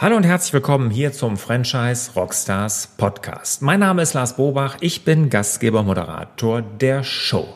Hallo 0.00 0.16
und 0.16 0.22
herzlich 0.22 0.52
willkommen 0.52 0.90
hier 0.90 1.12
zum 1.12 1.36
Franchise 1.36 2.12
Rockstars 2.14 2.90
Podcast. 2.98 3.62
Mein 3.62 3.80
Name 3.80 4.00
ist 4.00 4.14
Lars 4.14 4.36
Bobach, 4.36 4.76
ich 4.78 5.04
bin 5.04 5.28
Gastgeber 5.28 5.82
Moderator 5.82 6.62
der 6.62 7.02
Show. 7.02 7.52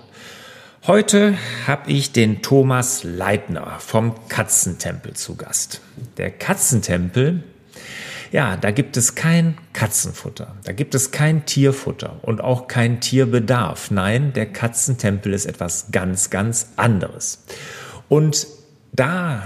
Heute 0.85 1.39
habe 1.69 1.93
ich 1.93 2.11
den 2.11 2.43
Thomas 2.43 3.05
Leitner 3.05 3.77
vom 3.79 4.17
Katzentempel 4.27 5.13
zu 5.15 5.37
Gast. 5.37 5.83
Der 6.17 6.33
Katzentempel, 6.33 7.45
ja, 8.33 8.57
da 8.57 8.73
gibt 8.73 8.97
es 8.97 9.15
kein 9.15 9.57
Katzenfutter, 9.73 10.57
da 10.65 10.73
gibt 10.73 10.97
es 10.97 11.13
kein 11.13 11.47
Tierfutter 11.47 12.19
und 12.23 12.41
auch 12.41 12.67
kein 12.67 12.99
Tierbedarf. 13.01 13.93
Nein, 13.93 14.33
der 14.33 14.47
Katzentempel 14.47 15.33
ist 15.33 15.47
etwas 15.47 15.93
ganz, 15.93 16.31
ganz 16.31 16.73
anderes. 16.75 17.45
Und 18.09 18.49
da 18.91 19.45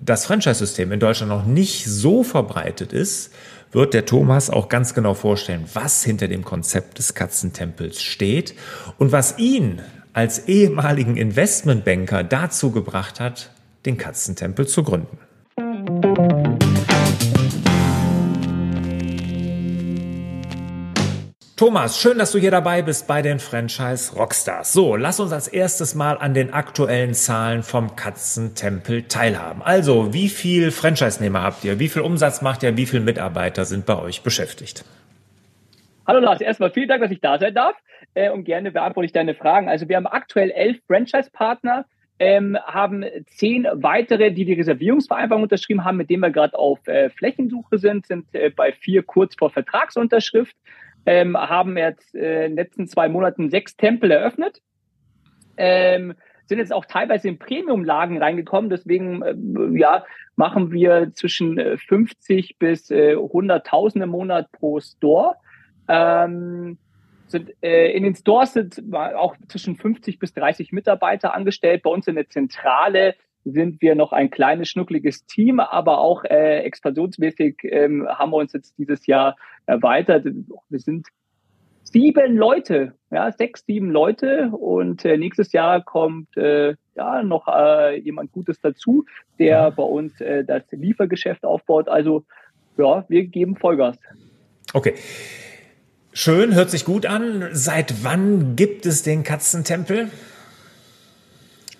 das 0.00 0.26
Franchise-System 0.26 0.92
in 0.92 1.00
Deutschland 1.00 1.30
noch 1.30 1.46
nicht 1.46 1.86
so 1.86 2.22
verbreitet 2.22 2.92
ist, 2.92 3.32
wird 3.72 3.94
der 3.94 4.06
Thomas 4.06 4.50
auch 4.50 4.68
ganz 4.68 4.94
genau 4.94 5.14
vorstellen, 5.14 5.64
was 5.74 6.04
hinter 6.04 6.28
dem 6.28 6.44
Konzept 6.44 6.98
des 6.98 7.14
Katzentempels 7.14 8.02
steht 8.02 8.54
und 8.98 9.12
was 9.12 9.38
ihn 9.38 9.82
als 10.12 10.48
ehemaligen 10.48 11.16
Investmentbanker 11.16 12.24
dazu 12.24 12.70
gebracht 12.70 13.20
hat, 13.20 13.50
den 13.84 13.98
Katzentempel 13.98 14.66
zu 14.66 14.82
gründen. 14.82 15.18
Thomas, 21.56 21.98
schön, 21.98 22.18
dass 22.18 22.32
du 22.32 22.38
hier 22.38 22.50
dabei 22.50 22.82
bist 22.82 23.08
bei 23.08 23.22
den 23.22 23.38
Franchise 23.38 24.14
Rockstars. 24.14 24.74
So, 24.74 24.94
lass 24.94 25.20
uns 25.20 25.32
als 25.32 25.48
erstes 25.48 25.94
mal 25.94 26.18
an 26.18 26.34
den 26.34 26.52
aktuellen 26.52 27.14
Zahlen 27.14 27.62
vom 27.62 27.96
Katzentempel 27.96 29.04
teilhaben. 29.04 29.62
Also, 29.62 30.12
wie 30.12 30.28
viel 30.28 30.70
Franchise-Nehmer 30.70 31.42
habt 31.42 31.64
ihr? 31.64 31.78
Wie 31.78 31.88
viel 31.88 32.02
Umsatz 32.02 32.42
macht 32.42 32.62
ihr? 32.62 32.76
Wie 32.76 32.84
viele 32.84 33.02
Mitarbeiter 33.02 33.64
sind 33.64 33.86
bei 33.86 33.98
euch 33.98 34.22
beschäftigt? 34.22 34.84
Hallo 36.06 36.20
Lars, 36.20 36.42
erstmal 36.42 36.72
vielen 36.72 36.88
Dank, 36.88 37.00
dass 37.00 37.10
ich 37.10 37.22
da 37.22 37.38
sein 37.38 37.54
darf 37.54 37.74
äh, 38.12 38.28
und 38.28 38.44
gerne 38.44 38.70
beantworte 38.70 39.06
ich 39.06 39.12
deine 39.12 39.34
Fragen. 39.34 39.70
Also, 39.70 39.88
wir 39.88 39.96
haben 39.96 40.06
aktuell 40.06 40.50
elf 40.50 40.76
Franchise-Partner. 40.86 41.86
Ähm, 42.18 42.56
haben 42.64 43.04
zehn 43.28 43.66
weitere, 43.72 44.30
die 44.30 44.46
die 44.46 44.54
Reservierungsvereinbarung 44.54 45.42
unterschrieben 45.42 45.84
haben, 45.84 45.98
mit 45.98 46.08
denen 46.08 46.20
wir 46.20 46.30
gerade 46.30 46.58
auf 46.58 46.86
äh, 46.86 47.10
Flächensuche 47.10 47.78
sind, 47.78 48.06
sind 48.06 48.26
äh, 48.34 48.50
bei 48.50 48.72
vier 48.72 49.02
kurz 49.02 49.34
vor 49.36 49.50
Vertragsunterschrift 49.50 50.56
ähm, 51.06 51.36
haben 51.36 51.78
jetzt 51.78 52.14
äh, 52.14 52.46
in 52.46 52.52
den 52.52 52.56
letzten 52.56 52.88
zwei 52.88 53.08
Monaten 53.08 53.50
sechs 53.50 53.76
Tempel 53.76 54.10
eröffnet. 54.10 54.60
Ähm, 55.56 56.14
sind 56.46 56.58
jetzt 56.58 56.72
auch 56.72 56.84
teilweise 56.84 57.28
in 57.28 57.38
Premium-Lagen 57.38 58.22
reingekommen. 58.22 58.70
Deswegen 58.70 59.22
äh, 59.22 59.78
ja, 59.78 60.04
machen 60.36 60.72
wir 60.72 61.12
zwischen 61.14 61.78
50 61.78 62.50
äh, 62.50 62.54
bis 62.58 62.90
äh, 62.90 63.14
100.000 63.14 64.02
im 64.02 64.10
Monat 64.10 64.50
pro 64.52 64.80
Store. 64.80 65.36
Ähm, 65.88 66.78
sind, 67.28 67.52
äh, 67.62 67.90
in 67.92 68.04
den 68.04 68.14
Stores 68.14 68.52
sind 68.52 68.82
auch 68.94 69.36
zwischen 69.48 69.76
50 69.76 70.18
bis 70.18 70.32
30 70.34 70.72
Mitarbeiter 70.72 71.34
angestellt. 71.34 71.82
Bei 71.82 71.90
uns 71.90 72.06
in 72.06 72.14
der 72.14 72.28
Zentrale 72.28 73.14
sind 73.52 73.80
wir 73.80 73.94
noch 73.94 74.12
ein 74.12 74.30
kleines, 74.30 74.68
schnuckliges 74.68 75.24
Team, 75.26 75.60
aber 75.60 75.98
auch 75.98 76.24
äh, 76.24 76.60
expansionsmäßig 76.60 77.58
ähm, 77.62 78.06
haben 78.08 78.32
wir 78.32 78.38
uns 78.38 78.52
jetzt 78.52 78.76
dieses 78.78 79.06
Jahr 79.06 79.36
erweitert. 79.66 80.24
Wir 80.68 80.78
sind 80.80 81.06
sieben 81.84 82.36
Leute, 82.36 82.94
ja, 83.10 83.30
sechs, 83.30 83.64
sieben 83.64 83.90
Leute 83.90 84.50
und 84.50 85.04
äh, 85.04 85.16
nächstes 85.16 85.52
Jahr 85.52 85.82
kommt 85.82 86.36
äh, 86.36 86.74
ja 86.96 87.22
noch 87.22 87.46
äh, 87.46 87.98
jemand 88.00 88.32
Gutes 88.32 88.60
dazu, 88.60 89.04
der 89.38 89.70
bei 89.70 89.84
uns 89.84 90.20
äh, 90.20 90.44
das 90.44 90.62
Liefergeschäft 90.72 91.44
aufbaut. 91.44 91.88
Also 91.88 92.24
ja, 92.76 93.04
wir 93.08 93.26
geben 93.26 93.56
Vollgas. 93.56 93.96
Okay. 94.72 94.94
Schön, 96.12 96.54
hört 96.54 96.70
sich 96.70 96.84
gut 96.84 97.06
an. 97.06 97.48
Seit 97.52 98.02
wann 98.02 98.56
gibt 98.56 98.86
es 98.86 99.02
den 99.02 99.22
Katzentempel? 99.22 100.10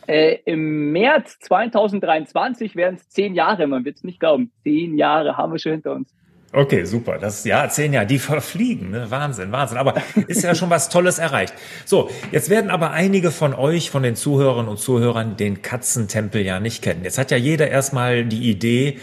Äh, 0.07 0.39
Im 0.45 0.93
März 0.93 1.39
2023 1.41 2.77
werden 2.77 2.97
es 2.97 3.09
zehn 3.09 3.35
Jahre, 3.35 3.67
man 3.67 3.85
wird 3.85 3.97
es 3.97 4.05
nicht 4.05 4.21
glauben. 4.21 4.53
Zehn 4.63 4.97
Jahre 4.97 5.37
haben 5.37 5.53
wir 5.53 5.59
schon 5.59 5.73
hinter 5.73 5.93
uns. 5.93 6.15
Okay, 6.53 6.85
super. 6.85 7.19
Das 7.19 7.45
ja 7.45 7.69
zehn 7.69 7.93
Jahre, 7.93 8.07
die 8.07 8.19
verfliegen, 8.19 8.91
ne? 8.91 9.11
Wahnsinn, 9.11 9.53
Wahnsinn. 9.53 9.79
Aber 9.79 9.95
ist 10.29 10.43
ja 10.43 10.55
schon 10.55 10.71
was 10.71 10.89
Tolles 10.89 11.19
erreicht. 11.19 11.53
So, 11.85 12.09
jetzt 12.31 12.49
werden 12.51 12.71
aber 12.71 12.93
einige 12.93 13.31
von 13.31 13.53
euch, 13.53 13.91
von 13.91 14.03
den 14.03 14.17
Zuhörerinnen 14.17 14.69
und 14.69 14.79
Zuhörern, 14.79 15.37
den 15.37 15.61
Katzentempel 15.63 16.43
ja 16.43 16.61
nicht 16.61 16.83
kennen. 16.83 17.05
Jetzt 17.05 17.19
hat 17.19 17.31
ja 17.31 17.37
jeder 17.37 17.69
erstmal 17.69 18.25
die 18.25 18.49
Idee, 18.49 18.99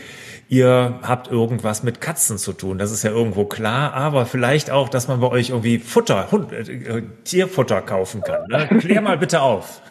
ihr 0.50 1.00
habt 1.04 1.30
irgendwas 1.30 1.84
mit 1.84 2.00
Katzen 2.00 2.38
zu 2.38 2.54
tun. 2.54 2.78
Das 2.78 2.92
ist 2.92 3.04
ja 3.04 3.12
irgendwo 3.12 3.46
klar, 3.46 3.94
aber 3.94 4.26
vielleicht 4.26 4.72
auch, 4.72 4.90
dass 4.90 5.08
man 5.08 5.20
bei 5.20 5.28
euch 5.28 5.50
irgendwie 5.50 5.80
Futter, 5.80 6.32
Hund, 6.32 6.54
äh, 6.54 7.04
Tierfutter 7.24 7.82
kaufen 7.82 8.22
kann. 8.22 8.48
Ne? 8.48 8.68
Klär 8.80 9.02
mal 9.02 9.18
bitte 9.18 9.42
auf. 9.42 9.82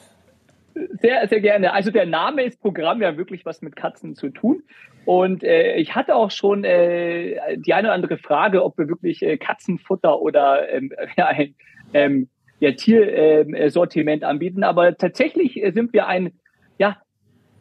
Sehr, 0.74 1.28
sehr 1.28 1.40
gerne. 1.40 1.72
Also 1.72 1.90
der 1.90 2.06
Name 2.06 2.44
ist 2.44 2.60
Programm 2.60 3.02
ja 3.02 3.16
wirklich 3.16 3.44
was 3.44 3.62
mit 3.62 3.76
Katzen 3.76 4.14
zu 4.14 4.30
tun. 4.30 4.62
Und 5.04 5.42
äh, 5.42 5.76
ich 5.76 5.94
hatte 5.94 6.14
auch 6.14 6.30
schon 6.30 6.64
äh, 6.64 7.58
die 7.58 7.74
eine 7.74 7.88
oder 7.88 7.94
andere 7.94 8.18
Frage, 8.18 8.64
ob 8.64 8.78
wir 8.78 8.88
wirklich 8.88 9.22
äh, 9.22 9.36
Katzenfutter 9.36 10.20
oder 10.20 10.68
ähm, 10.70 10.92
ja, 11.16 11.26
ein 11.26 11.54
ähm, 11.92 12.28
ja, 12.60 12.72
Tiersortiment 12.72 14.22
ähm, 14.22 14.28
anbieten. 14.28 14.64
Aber 14.64 14.96
tatsächlich 14.96 15.62
äh, 15.62 15.72
sind 15.72 15.92
wir 15.92 16.06
ein 16.06 16.32
ja, 16.78 16.96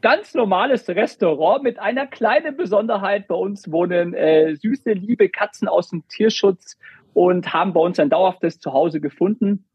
ganz 0.01 0.33
normales 0.33 0.88
Restaurant 0.88 1.63
mit 1.63 1.79
einer 1.79 2.07
kleinen 2.07 2.55
Besonderheit. 2.55 3.28
Bei 3.28 3.35
uns 3.35 3.72
wohnen 3.72 4.13
äh, 4.13 4.55
süße, 4.55 4.93
liebe 4.93 5.29
Katzen 5.29 5.67
aus 5.67 5.89
dem 5.89 6.07
Tierschutz 6.07 6.78
und 7.13 7.53
haben 7.53 7.73
bei 7.73 7.81
uns 7.81 7.99
ein 7.99 8.09
dauerhaftes 8.09 8.59
Zuhause 8.59 9.01
gefunden. 9.01 9.66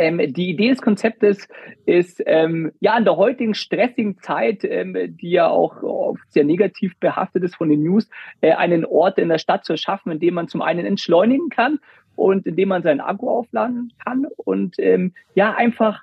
Ähm, 0.00 0.32
die 0.32 0.48
Idee 0.48 0.70
des 0.70 0.80
Konzeptes 0.80 1.46
ist, 1.84 2.22
ähm, 2.24 2.72
ja, 2.80 2.96
in 2.96 3.04
der 3.04 3.18
heutigen 3.18 3.52
stressigen 3.52 4.18
Zeit, 4.18 4.64
ähm, 4.64 4.96
die 5.20 5.30
ja 5.30 5.48
auch 5.48 5.82
oft 5.82 6.32
sehr 6.32 6.44
negativ 6.44 6.96
behaftet 6.98 7.44
ist 7.44 7.56
von 7.56 7.68
den 7.68 7.82
News, 7.82 8.08
äh, 8.40 8.52
einen 8.52 8.86
Ort 8.86 9.18
in 9.18 9.28
der 9.28 9.36
Stadt 9.36 9.66
zu 9.66 9.76
schaffen, 9.76 10.12
in 10.12 10.18
dem 10.18 10.34
man 10.34 10.48
zum 10.48 10.62
einen 10.62 10.86
entschleunigen 10.86 11.50
kann 11.50 11.80
und 12.16 12.46
in 12.46 12.56
dem 12.56 12.70
man 12.70 12.82
sein 12.82 13.00
Akku 13.00 13.28
aufladen 13.28 13.92
kann 14.02 14.26
und 14.36 14.76
ähm, 14.78 15.12
ja, 15.34 15.52
einfach 15.54 16.02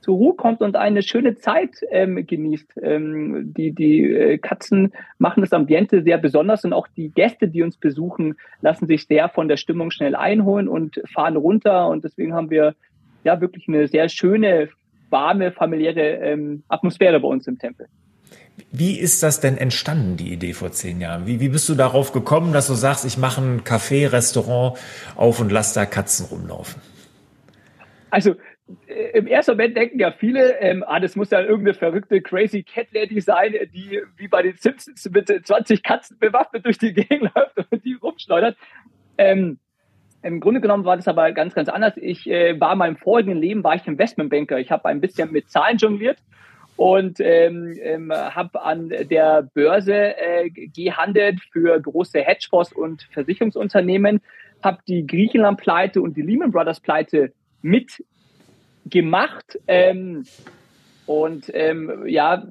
zur 0.00 0.16
Ruhe 0.16 0.34
kommt 0.34 0.60
und 0.60 0.76
eine 0.76 1.02
schöne 1.02 1.36
Zeit 1.36 1.80
ähm, 1.90 2.26
genießt. 2.26 2.80
Ähm, 2.82 3.52
die 3.54 3.72
die 3.72 4.04
äh, 4.04 4.38
Katzen 4.38 4.92
machen 5.18 5.40
das 5.42 5.52
Ambiente 5.52 6.02
sehr 6.02 6.18
besonders 6.18 6.64
und 6.64 6.72
auch 6.72 6.86
die 6.88 7.10
Gäste, 7.10 7.48
die 7.48 7.62
uns 7.62 7.76
besuchen, 7.76 8.36
lassen 8.60 8.86
sich 8.86 9.06
sehr 9.06 9.28
von 9.28 9.48
der 9.48 9.56
Stimmung 9.56 9.90
schnell 9.90 10.14
einholen 10.14 10.68
und 10.68 11.00
fahren 11.12 11.36
runter. 11.36 11.88
Und 11.88 12.04
deswegen 12.04 12.34
haben 12.34 12.50
wir 12.50 12.74
ja 13.28 13.40
wirklich 13.40 13.68
eine 13.68 13.86
sehr 13.88 14.08
schöne, 14.08 14.68
warme, 15.10 15.52
familiäre 15.52 16.16
ähm, 16.16 16.62
Atmosphäre 16.68 17.20
bei 17.20 17.28
uns 17.28 17.46
im 17.46 17.58
Tempel. 17.58 17.86
Wie 18.72 18.98
ist 18.98 19.22
das 19.22 19.40
denn 19.40 19.56
entstanden, 19.56 20.16
die 20.16 20.32
Idee 20.32 20.52
vor 20.52 20.72
zehn 20.72 21.00
Jahren? 21.00 21.26
Wie, 21.26 21.40
wie 21.40 21.48
bist 21.48 21.68
du 21.68 21.74
darauf 21.74 22.12
gekommen, 22.12 22.52
dass 22.52 22.66
du 22.66 22.74
sagst, 22.74 23.04
ich 23.04 23.16
mache 23.16 23.40
ein 23.40 23.60
Café, 23.62 24.12
Restaurant 24.12 24.78
auf 25.16 25.40
und 25.40 25.52
lass 25.52 25.72
da 25.72 25.86
Katzen 25.86 26.26
rumlaufen? 26.26 26.82
Also 28.10 28.34
äh, 28.86 29.18
im 29.18 29.26
ersten 29.26 29.52
Moment 29.52 29.76
denken 29.76 30.00
ja 30.00 30.12
viele, 30.12 30.58
ähm, 30.60 30.84
ah, 30.86 30.98
das 31.00 31.14
muss 31.14 31.30
ja 31.30 31.40
irgendeine 31.40 31.74
verrückte 31.74 32.20
Crazy 32.20 32.62
Cat 32.62 32.88
Lady 32.92 33.20
sein, 33.20 33.54
die 33.72 34.02
wie 34.16 34.28
bei 34.28 34.42
den 34.42 34.56
Simpsons 34.56 35.08
mit 35.10 35.28
20 35.28 35.82
Katzen 35.82 36.18
bewaffnet 36.18 36.66
durch 36.66 36.78
die 36.78 36.92
Gegend 36.92 37.30
läuft 37.34 37.56
und 37.70 37.84
die 37.84 37.94
rumschleudert. 37.94 38.56
Ähm, 39.18 39.58
im 40.22 40.40
Grunde 40.40 40.60
genommen 40.60 40.84
war 40.84 40.96
das 40.96 41.08
aber 41.08 41.30
ganz, 41.32 41.54
ganz 41.54 41.68
anders. 41.68 41.94
Ich 41.96 42.28
äh, 42.28 42.58
war 42.60 42.72
in 42.72 42.78
meinem 42.78 42.96
vorigen 42.96 43.36
Leben, 43.36 43.62
war 43.64 43.74
ich 43.74 43.86
Investmentbanker. 43.86 44.58
Ich 44.58 44.70
habe 44.70 44.86
ein 44.86 45.00
bisschen 45.00 45.30
mit 45.32 45.50
Zahlen 45.50 45.78
jongliert 45.78 46.18
und 46.76 47.18
ähm, 47.20 47.76
ähm, 47.82 48.12
habe 48.12 48.62
an 48.62 48.88
der 48.88 49.48
Börse 49.54 50.16
äh, 50.16 50.48
gehandelt 50.50 51.40
für 51.52 51.80
große 51.80 52.20
Hedgefonds 52.20 52.72
und 52.72 53.02
Versicherungsunternehmen, 53.12 54.20
habe 54.62 54.78
die 54.86 55.06
Griechenland-Pleite 55.06 56.00
und 56.00 56.16
die 56.16 56.22
Lehman 56.22 56.52
Brothers-Pleite 56.52 57.32
mitgemacht 57.62 59.58
ähm, 59.66 60.24
und 61.06 61.50
ähm, 61.52 62.06
ja, 62.06 62.46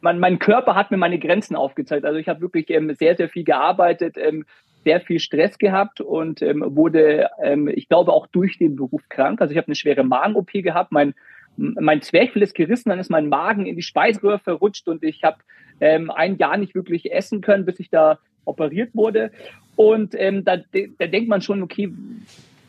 mein, 0.00 0.18
mein 0.18 0.38
Körper 0.38 0.74
hat 0.74 0.90
mir 0.90 0.96
meine 0.96 1.18
Grenzen 1.18 1.56
aufgezeigt. 1.56 2.04
Also 2.04 2.18
ich 2.18 2.28
habe 2.28 2.40
wirklich 2.40 2.70
ähm, 2.70 2.94
sehr, 2.94 3.16
sehr 3.16 3.28
viel 3.28 3.44
gearbeitet, 3.44 4.16
ähm, 4.18 4.44
sehr 4.84 5.00
viel 5.00 5.18
Stress 5.18 5.58
gehabt 5.58 6.00
und 6.00 6.42
ähm, 6.42 6.64
wurde, 6.66 7.30
ähm, 7.42 7.68
ich 7.68 7.88
glaube, 7.88 8.12
auch 8.12 8.26
durch 8.26 8.58
den 8.58 8.76
Beruf 8.76 9.02
krank. 9.08 9.40
Also 9.40 9.52
ich 9.52 9.58
habe 9.58 9.68
eine 9.68 9.74
schwere 9.74 10.04
Magen-OP 10.04 10.52
gehabt. 10.52 10.92
Mein, 10.92 11.14
mein 11.56 12.02
Zwerchfell 12.02 12.42
ist 12.42 12.54
gerissen, 12.54 12.90
dann 12.90 12.98
ist 12.98 13.10
mein 13.10 13.28
Magen 13.28 13.66
in 13.66 13.76
die 13.76 13.82
Speiseröhre 13.82 14.38
verrutscht 14.38 14.88
und 14.88 15.02
ich 15.02 15.24
habe 15.24 15.38
ähm, 15.80 16.10
ein 16.10 16.36
Jahr 16.36 16.56
nicht 16.56 16.74
wirklich 16.74 17.12
essen 17.12 17.40
können, 17.40 17.64
bis 17.64 17.80
ich 17.80 17.90
da 17.90 18.18
operiert 18.44 18.90
wurde. 18.94 19.30
Und 19.76 20.14
ähm, 20.16 20.44
da, 20.44 20.56
da 20.56 21.06
denkt 21.06 21.28
man 21.28 21.40
schon, 21.40 21.62
okay, 21.62 21.92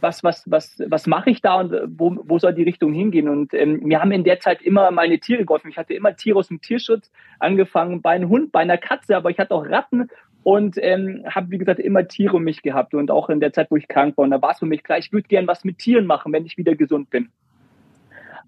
was, 0.01 0.23
was, 0.23 0.43
was, 0.45 0.75
was 0.87 1.07
mache 1.07 1.29
ich 1.31 1.41
da 1.41 1.55
und 1.55 1.73
wo, 1.97 2.15
wo 2.23 2.37
soll 2.37 2.53
die 2.53 2.63
Richtung 2.63 2.93
hingehen? 2.93 3.27
Und 3.27 3.53
ähm, 3.53 3.79
mir 3.83 4.01
haben 4.01 4.11
in 4.11 4.23
der 4.23 4.39
Zeit 4.39 4.61
immer 4.61 4.91
meine 4.91 5.19
Tiere 5.19 5.45
geholfen. 5.45 5.69
Ich 5.69 5.77
hatte 5.77 5.93
immer 5.93 6.15
Tiere 6.15 6.37
aus 6.37 6.49
dem 6.49 6.61
Tierschutz, 6.61 7.11
angefangen 7.39 8.01
bei 8.01 8.11
einem 8.11 8.29
Hund, 8.29 8.51
bei 8.51 8.59
einer 8.59 8.77
Katze, 8.77 9.15
aber 9.15 9.29
ich 9.31 9.39
hatte 9.39 9.55
auch 9.55 9.65
Ratten 9.65 10.09
und 10.45 10.77
ähm, 10.79 11.23
habe, 11.27 11.49
wie 11.49 11.57
gesagt, 11.57 11.79
immer 11.79 12.07
Tiere 12.07 12.35
um 12.35 12.43
mich 12.43 12.61
gehabt 12.61 12.93
und 12.93 13.09
auch 13.09 13.29
in 13.31 13.39
der 13.39 13.51
Zeit, 13.51 13.71
wo 13.71 13.77
ich 13.77 13.87
krank 13.87 14.15
war. 14.15 14.25
Und 14.25 14.29
da 14.29 14.39
war 14.43 14.51
es 14.51 14.59
für 14.59 14.67
mich 14.67 14.83
klar, 14.83 14.99
ich 14.99 15.11
würde 15.11 15.27
gern 15.27 15.47
was 15.47 15.63
mit 15.63 15.79
Tieren 15.79 16.05
machen, 16.05 16.31
wenn 16.31 16.45
ich 16.45 16.55
wieder 16.55 16.75
gesund 16.75 17.09
bin. 17.09 17.29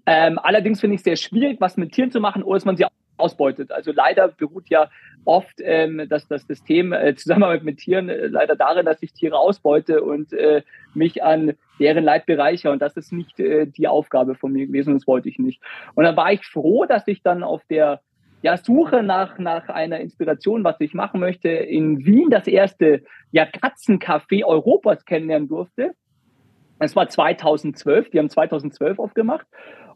Ähm, 0.06 0.38
allerdings 0.38 0.80
finde 0.80 0.94
ich 0.94 1.00
es 1.00 1.04
sehr 1.04 1.16
schwierig, 1.16 1.60
was 1.60 1.76
mit 1.76 1.90
Tieren 1.90 2.12
zu 2.12 2.20
machen, 2.20 2.44
ohne 2.44 2.54
dass 2.56 2.64
man 2.64 2.76
sie 2.76 2.86
ausbeutet. 3.16 3.72
Also 3.72 3.90
leider 3.90 4.28
beruht 4.28 4.68
ja 4.68 4.88
oft 5.24 5.56
ähm, 5.58 6.06
das, 6.08 6.28
das 6.28 6.46
System 6.46 6.92
äh, 6.92 7.14
Zusammenarbeit 7.16 7.64
mit 7.64 7.78
Tieren 7.78 8.08
äh, 8.08 8.28
leider 8.28 8.54
darin, 8.54 8.86
dass 8.86 9.02
ich 9.02 9.12
Tiere 9.12 9.36
ausbeute 9.36 10.00
und 10.04 10.32
äh, 10.32 10.62
mich 10.94 11.24
an 11.24 11.54
deren 11.80 12.04
Leid 12.04 12.26
bereichere. 12.26 12.70
Und 12.70 12.80
das 12.80 12.96
ist 12.96 13.12
nicht 13.12 13.40
äh, 13.40 13.66
die 13.66 13.88
Aufgabe 13.88 14.36
von 14.36 14.52
mir 14.52 14.68
gewesen 14.68 14.94
das 14.94 15.08
wollte 15.08 15.28
ich 15.28 15.40
nicht. 15.40 15.60
Und 15.96 16.04
dann 16.04 16.16
war 16.16 16.32
ich 16.32 16.46
froh, 16.46 16.84
dass 16.84 17.08
ich 17.08 17.22
dann 17.22 17.42
auf 17.42 17.64
der 17.68 18.00
ja, 18.42 18.56
Suche 18.56 19.02
nach, 19.02 19.38
nach 19.38 19.68
einer 19.68 20.00
Inspiration, 20.00 20.64
was 20.64 20.80
ich 20.80 20.94
machen 20.94 21.20
möchte, 21.20 21.48
in 21.48 22.04
Wien 22.04 22.30
das 22.30 22.46
erste 22.46 23.02
ja, 23.32 23.44
Katzencafé 23.44 24.44
Europas 24.44 25.04
kennenlernen 25.04 25.48
durfte. 25.48 25.94
Es 26.78 26.94
war 26.94 27.08
2012, 27.08 28.10
die 28.10 28.18
haben 28.18 28.30
2012 28.30 28.98
aufgemacht. 28.98 29.46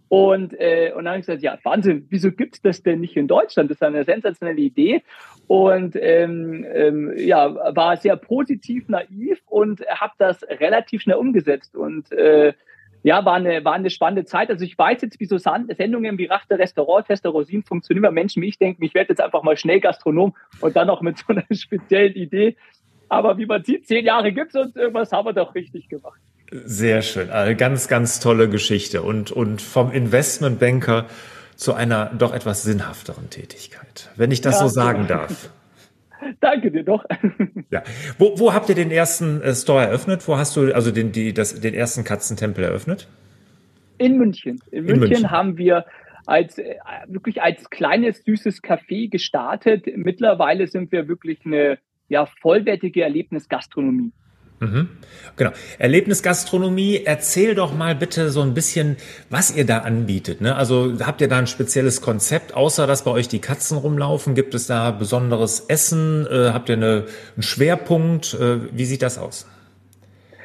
Und, 0.09 0.53
äh, 0.61 0.93
und 0.94 1.05
dann 1.05 1.12
habe 1.12 1.21
ich 1.21 1.27
gesagt, 1.27 1.43
ja, 1.43 1.56
Wahnsinn, 1.62 2.06
wieso 2.11 2.33
gibt 2.33 2.56
es 2.56 2.61
das 2.61 2.83
denn 2.83 3.00
nicht 3.00 3.17
in 3.17 3.29
Deutschland? 3.29 3.71
Das 3.71 3.77
ist 3.77 3.83
eine 3.83 4.05
sensationelle 4.05 4.61
Idee. 4.61 5.03
Und 5.47 5.97
ähm, 5.97 6.67
ähm, 6.71 7.15
ja, 7.17 7.75
war 7.75 7.97
sehr 7.97 8.17
positiv, 8.17 8.88
naiv 8.88 9.41
und 9.47 9.81
habe 9.88 10.12
das 10.19 10.43
relativ 10.43 11.00
schnell 11.00 11.17
umgesetzt. 11.17 11.75
Und 11.77 12.12
äh, 12.12 12.53
ja, 13.02 13.25
war 13.25 13.34
eine, 13.34 13.64
war 13.64 13.75
eine 13.75 13.90
spannende 13.90 14.25
Zeit. 14.25 14.50
Also 14.50 14.64
ich 14.64 14.78
weiß 14.78 15.02
jetzt, 15.02 15.19
wie 15.19 15.26
so 15.26 15.38
Sendungen 15.38 16.19
wie 16.19 16.26
Rachter 16.26 16.58
Restaurant, 16.58 17.06
Tester 17.06 17.31
Rosin 17.31 17.62
funktionieren, 17.62 18.04
weil 18.04 18.12
Menschen 18.12 18.43
wie 18.43 18.49
ich 18.49 18.58
denken, 18.58 18.84
ich 18.84 18.94
werde 18.94 19.10
jetzt 19.10 19.20
einfach 19.20 19.43
mal 19.43 19.56
schnell 19.56 19.81
Gastronom 19.81 20.34
und 20.60 20.76
dann 20.76 20.87
noch 20.87 21.00
mit 21.00 21.19
so 21.19 21.25
einer 21.28 21.44
speziellen 21.50 22.14
Idee. 22.14 22.56
Aber 23.08 23.38
wie 23.38 23.46
man 23.46 23.64
sieht, 23.64 23.87
zehn 23.87 24.04
Jahre 24.04 24.32
gibt 24.32 24.54
es 24.54 24.62
und 24.62 24.76
irgendwas 24.76 25.12
haben 25.12 25.26
wir 25.26 25.32
doch 25.32 25.54
richtig 25.54 25.88
gemacht. 25.88 26.20
Sehr 26.50 27.02
schön. 27.02 27.31
Eine 27.31 27.56
ganz, 27.56 27.88
ganz 27.88 28.20
tolle 28.20 28.49
Geschichte. 28.49 29.02
Und, 29.02 29.32
und 29.32 29.60
vom 29.60 29.90
Investmentbanker 29.90 31.06
zu 31.56 31.75
einer 31.75 32.06
doch 32.06 32.34
etwas 32.34 32.62
sinnhafteren 32.62 33.31
Tätigkeit, 33.31 34.10
wenn 34.16 34.31
ich 34.31 34.40
das 34.40 34.60
ja, 34.60 34.66
so 34.66 34.69
sagen 34.69 35.02
ja. 35.02 35.19
darf. 35.19 35.50
Danke 36.41 36.71
dir 36.71 36.85
doch. 36.85 37.05
Ja. 37.71 37.83
Wo, 38.19 38.39
wo 38.39 38.53
habt 38.53 38.69
ihr 38.69 38.75
den 38.75 38.91
ersten 38.91 39.41
äh, 39.41 39.55
Store 39.55 39.83
eröffnet? 39.83 40.27
Wo 40.29 40.37
hast 40.37 40.57
du 40.57 40.75
also 40.75 40.91
den, 40.91 41.13
die, 41.13 41.33
das, 41.33 41.61
den 41.61 41.75
ersten 41.75 42.05
Katzentempel 42.05 42.65
eröffnet? 42.65 43.09
In 43.99 44.19
München. 44.19 44.61
In, 44.71 44.79
In 44.79 44.85
München, 44.85 45.01
München, 45.01 45.31
haben 45.31 45.57
wir 45.57 45.85
als 46.27 46.59
äh, 46.59 46.75
wirklich 47.07 47.43
als 47.43 47.71
kleines 47.71 48.25
süßes 48.25 48.63
Café 48.63 49.11
gestartet. 49.11 49.87
Mittlerweile 49.97 50.67
sind 50.67 50.93
wir 50.93 51.09
wirklich 51.09 51.45
eine 51.45 51.79
ja, 52.09 52.27
vollwertige 52.27 53.03
Erlebnisgastronomie. 53.03 54.13
Mhm. 54.62 54.88
Genau. 55.37 55.50
Erlebnisgastronomie, 55.79 57.03
erzähl 57.05 57.55
doch 57.55 57.75
mal 57.75 57.94
bitte 57.94 58.31
so 58.31 58.43
ein 58.43 58.55
bisschen, 58.55 58.97
was 59.29 59.55
ihr 59.55 59.67
da 59.67 59.79
anbietet. 59.79 60.41
Ne? 60.41 60.55
Also 60.55 60.94
habt 61.00 61.20
ihr 61.20 61.29
da 61.29 61.38
ein 61.38 61.47
spezielles 61.47 62.00
Konzept, 62.00 62.55
außer 62.55 62.87
dass 62.87 63.03
bei 63.03 63.11
euch 63.11 63.29
die 63.29 63.41
Katzen 63.41 63.76
rumlaufen? 63.79 64.35
Gibt 64.35 64.55
es 64.55 64.67
da 64.67 64.91
besonderes 64.91 65.61
Essen? 65.61 66.26
Äh, 66.26 66.50
habt 66.53 66.69
ihr 66.69 66.76
eine, 66.76 67.06
einen 67.35 67.43
Schwerpunkt? 67.43 68.35
Äh, 68.35 68.76
wie 68.76 68.85
sieht 68.85 69.03
das 69.03 69.19
aus? 69.19 69.47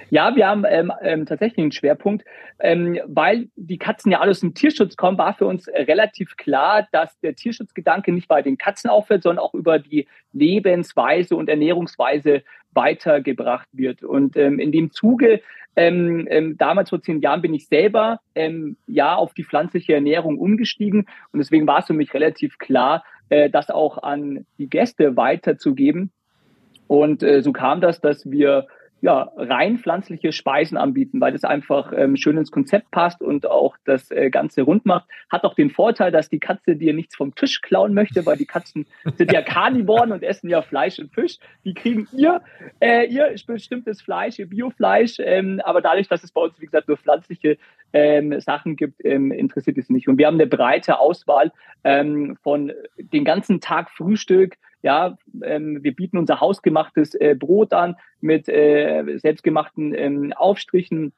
Ja, 0.09 0.36
wir 0.36 0.48
haben 0.48 0.63
ähm, 0.68 0.92
ähm, 1.01 1.25
tatsächlich 1.25 1.59
einen 1.59 1.71
Schwerpunkt, 1.71 2.24
ähm, 2.59 3.00
weil 3.06 3.50
die 3.56 3.77
Katzen 3.77 4.12
ja 4.12 4.19
alles 4.19 4.42
im 4.42 4.54
Tierschutz 4.54 4.95
kommen, 4.95 5.18
war 5.18 5.33
für 5.33 5.45
uns 5.45 5.68
relativ 5.68 6.38
klar, 6.38 6.88
dass 6.92 7.19
der 7.19 7.36
Tierschutzgedanke 7.36 8.13
nicht 8.13 8.27
bei 8.27 8.42
den 8.42 8.57
Katzen 8.57 8.89
aufhört, 8.89 9.24
sondern 9.24 9.44
auch 9.44 9.54
über 9.54 9.80
die 9.80 10.07
Lebensweise 10.31 11.36
und 11.36 11.50
Ernährungsweise 11.50 12.44
weitergebracht 12.71 13.68
wird. 13.74 14.04
Und 14.04 14.38
ähm, 14.38 14.59
in 14.59 14.71
dem 14.71 14.92
Zuge, 14.92 15.42
ähm, 15.75 16.27
ähm, 16.30 16.57
damals 16.57 16.89
vor 16.89 17.01
zehn 17.01 17.21
Jahren 17.21 17.42
bin 17.42 17.54
ich 17.54 17.68
selber 17.68 18.19
ähm, 18.33 18.77
ja 18.88 19.15
auf 19.15 19.33
die 19.33 19.44
pflanzliche 19.44 19.94
Ernährung 19.94 20.38
umgestiegen 20.38 21.07
und 21.31 21.39
deswegen 21.39 21.68
war 21.68 21.80
es 21.80 21.88
für 21.88 21.94
mich 21.94 22.13
relativ 22.13 22.57
klar, 22.57 23.04
äh, 23.30 23.50
das 23.50 23.69
auch 23.69 24.01
an 24.01 24.45
die 24.57 24.69
Gäste 24.69 25.18
weiterzugeben. 25.18 26.12
Und 26.88 27.21
äh, 27.21 27.42
so 27.42 27.51
kam 27.51 27.81
das, 27.81 28.00
dass 28.00 28.30
wir 28.31 28.68
ja, 29.02 29.32
rein 29.36 29.78
pflanzliche 29.78 30.32
Speisen 30.32 30.78
anbieten, 30.78 31.22
weil 31.22 31.32
das 31.32 31.44
einfach 31.44 31.94
ähm, 31.96 32.18
schön 32.18 32.38
ins 32.38 32.52
Konzept 32.52 32.90
passt 32.90 33.22
und 33.22 33.46
auch 33.46 33.78
das 33.86 34.10
äh, 34.10 34.30
Ganze 34.30 34.64
rund 34.64 34.86
macht. 34.86 35.08
Hat 35.30 35.44
auch 35.44 35.54
den 35.54 35.70
Vorteil, 35.70 36.12
dass 36.12 36.30
die 36.30 36.40
Katze 36.40 36.76
dir 36.76 36.94
nichts 36.94 37.16
vom 37.16 37.36
Tisch 37.36 37.62
klauen 37.62 37.94
möchte, 37.94 38.26
weil 38.26 38.38
die 38.38 38.46
Katzen 38.46 38.88
sind 39.16 39.32
ja 39.32 39.42
Karnivoren 39.42 40.12
und 40.12 40.24
essen 40.24 40.50
ja 40.50 40.62
Fleisch 40.64 40.98
und 40.98 41.14
Fisch. 41.14 41.38
Die 41.64 41.76
kriegen 41.76 42.08
ihr, 42.12 42.42
äh, 42.80 43.06
ihr 43.06 43.34
bestimmtes 43.46 44.02
Fleisch, 44.02 44.40
ihr 44.40 44.50
Biofleisch, 44.50 45.18
ähm, 45.20 45.62
aber 45.64 45.82
dadurch, 45.82 46.08
dass 46.08 46.24
es 46.24 46.32
bei 46.32 46.42
uns, 46.42 46.60
wie 46.60 46.66
gesagt, 46.66 46.88
nur 46.88 46.98
pflanzliche 46.98 47.58
ähm, 47.94 48.40
Sachen 48.42 48.76
gibt, 48.76 49.06
ähm, 49.06 49.32
interessiert 49.32 49.78
es 49.78 49.90
nicht. 49.90 50.08
Und 50.08 50.18
wir 50.18 50.28
haben 50.28 50.36
eine 50.36 50.48
breite 50.48 51.00
Auswahl 51.00 51.52
ähm, 51.84 52.38
von 52.42 52.72
den 52.98 53.26
ganzen 53.26 53.62
Tag 53.62 53.92
Frühstück, 53.92 54.58
ja, 54.88 55.18
ähm, 55.44 55.84
wir 55.84 55.94
bieten 55.94 56.18
unser 56.18 56.39
hausgemachtes 56.39 57.13
äh, 57.16 57.36
Brot 57.38 57.74
an 57.74 57.98
mit 58.22 58.48
äh, 58.48 59.18
selbstgemachten 59.18 59.94
ähm, 59.94 60.31
Aufstrichen. 60.31 61.12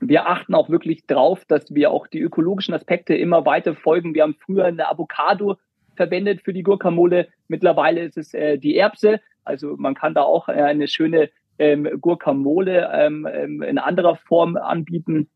Wir 0.00 0.26
achten 0.26 0.54
auch 0.54 0.70
wirklich 0.70 1.06
drauf, 1.06 1.44
dass 1.44 1.74
wir 1.74 1.90
auch 1.90 2.06
die 2.06 2.20
ökologischen 2.20 2.72
Aspekte 2.72 3.14
immer 3.14 3.44
weiter 3.44 3.74
folgen. 3.74 4.14
Wir 4.14 4.22
haben 4.22 4.36
früher 4.40 4.64
eine 4.64 4.88
Avocado 4.88 5.56
verwendet 5.96 6.40
für 6.40 6.54
die 6.54 6.62
Gurkamole. 6.62 7.28
Mittlerweile 7.46 8.00
ist 8.00 8.16
es 8.16 8.32
äh, 8.32 8.56
die 8.56 8.74
Erbse. 8.74 9.20
Also 9.44 9.76
man 9.76 9.94
kann 9.94 10.14
da 10.14 10.22
auch 10.22 10.48
äh, 10.48 10.52
eine 10.52 10.88
schöne 10.88 11.28
ähm, 11.58 11.86
Gurkamole 12.00 12.90
ähm, 12.90 13.28
ähm, 13.30 13.60
in 13.60 13.76
anderer 13.76 14.16
Form 14.16 14.56
anbieten. 14.56 15.28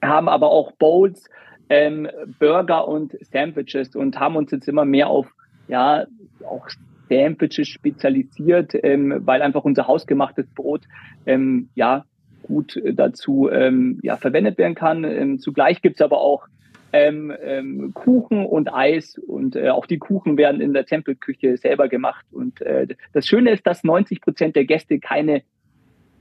Haben 0.00 0.28
aber 0.28 0.52
auch 0.52 0.70
Bowls, 0.70 1.28
ähm, 1.68 2.08
Burger 2.38 2.86
und 2.86 3.16
Sandwiches 3.22 3.96
und 3.96 4.20
haben 4.20 4.36
uns 4.36 4.52
jetzt 4.52 4.68
immer 4.68 4.84
mehr 4.84 5.08
auf 5.08 5.26
ja, 5.66 6.06
auch 6.44 6.68
Sandwiches 7.12 7.68
spezialisiert, 7.68 8.72
ähm, 8.82 9.20
weil 9.26 9.42
einfach 9.42 9.64
unser 9.64 9.86
hausgemachtes 9.86 10.46
Brot 10.54 10.82
ähm, 11.26 11.68
ja 11.74 12.04
gut 12.42 12.80
dazu 12.94 13.50
ähm, 13.50 14.00
ja, 14.02 14.16
verwendet 14.16 14.58
werden 14.58 14.74
kann. 14.74 15.04
Ähm, 15.04 15.38
zugleich 15.38 15.82
gibt's 15.82 16.00
aber 16.00 16.20
auch 16.20 16.46
ähm, 16.92 17.32
ähm, 17.42 17.92
Kuchen 17.94 18.44
und 18.44 18.72
Eis 18.72 19.18
und 19.18 19.56
äh, 19.56 19.70
auch 19.70 19.86
die 19.86 19.98
Kuchen 19.98 20.36
werden 20.36 20.60
in 20.60 20.72
der 20.72 20.86
Tempelküche 20.86 21.56
selber 21.56 21.88
gemacht. 21.88 22.24
Und 22.32 22.60
äh, 22.62 22.86
das 23.12 23.26
Schöne 23.26 23.52
ist, 23.52 23.66
dass 23.66 23.84
90 23.84 24.20
Prozent 24.20 24.56
der 24.56 24.64
Gäste 24.64 24.98
keine 24.98 25.42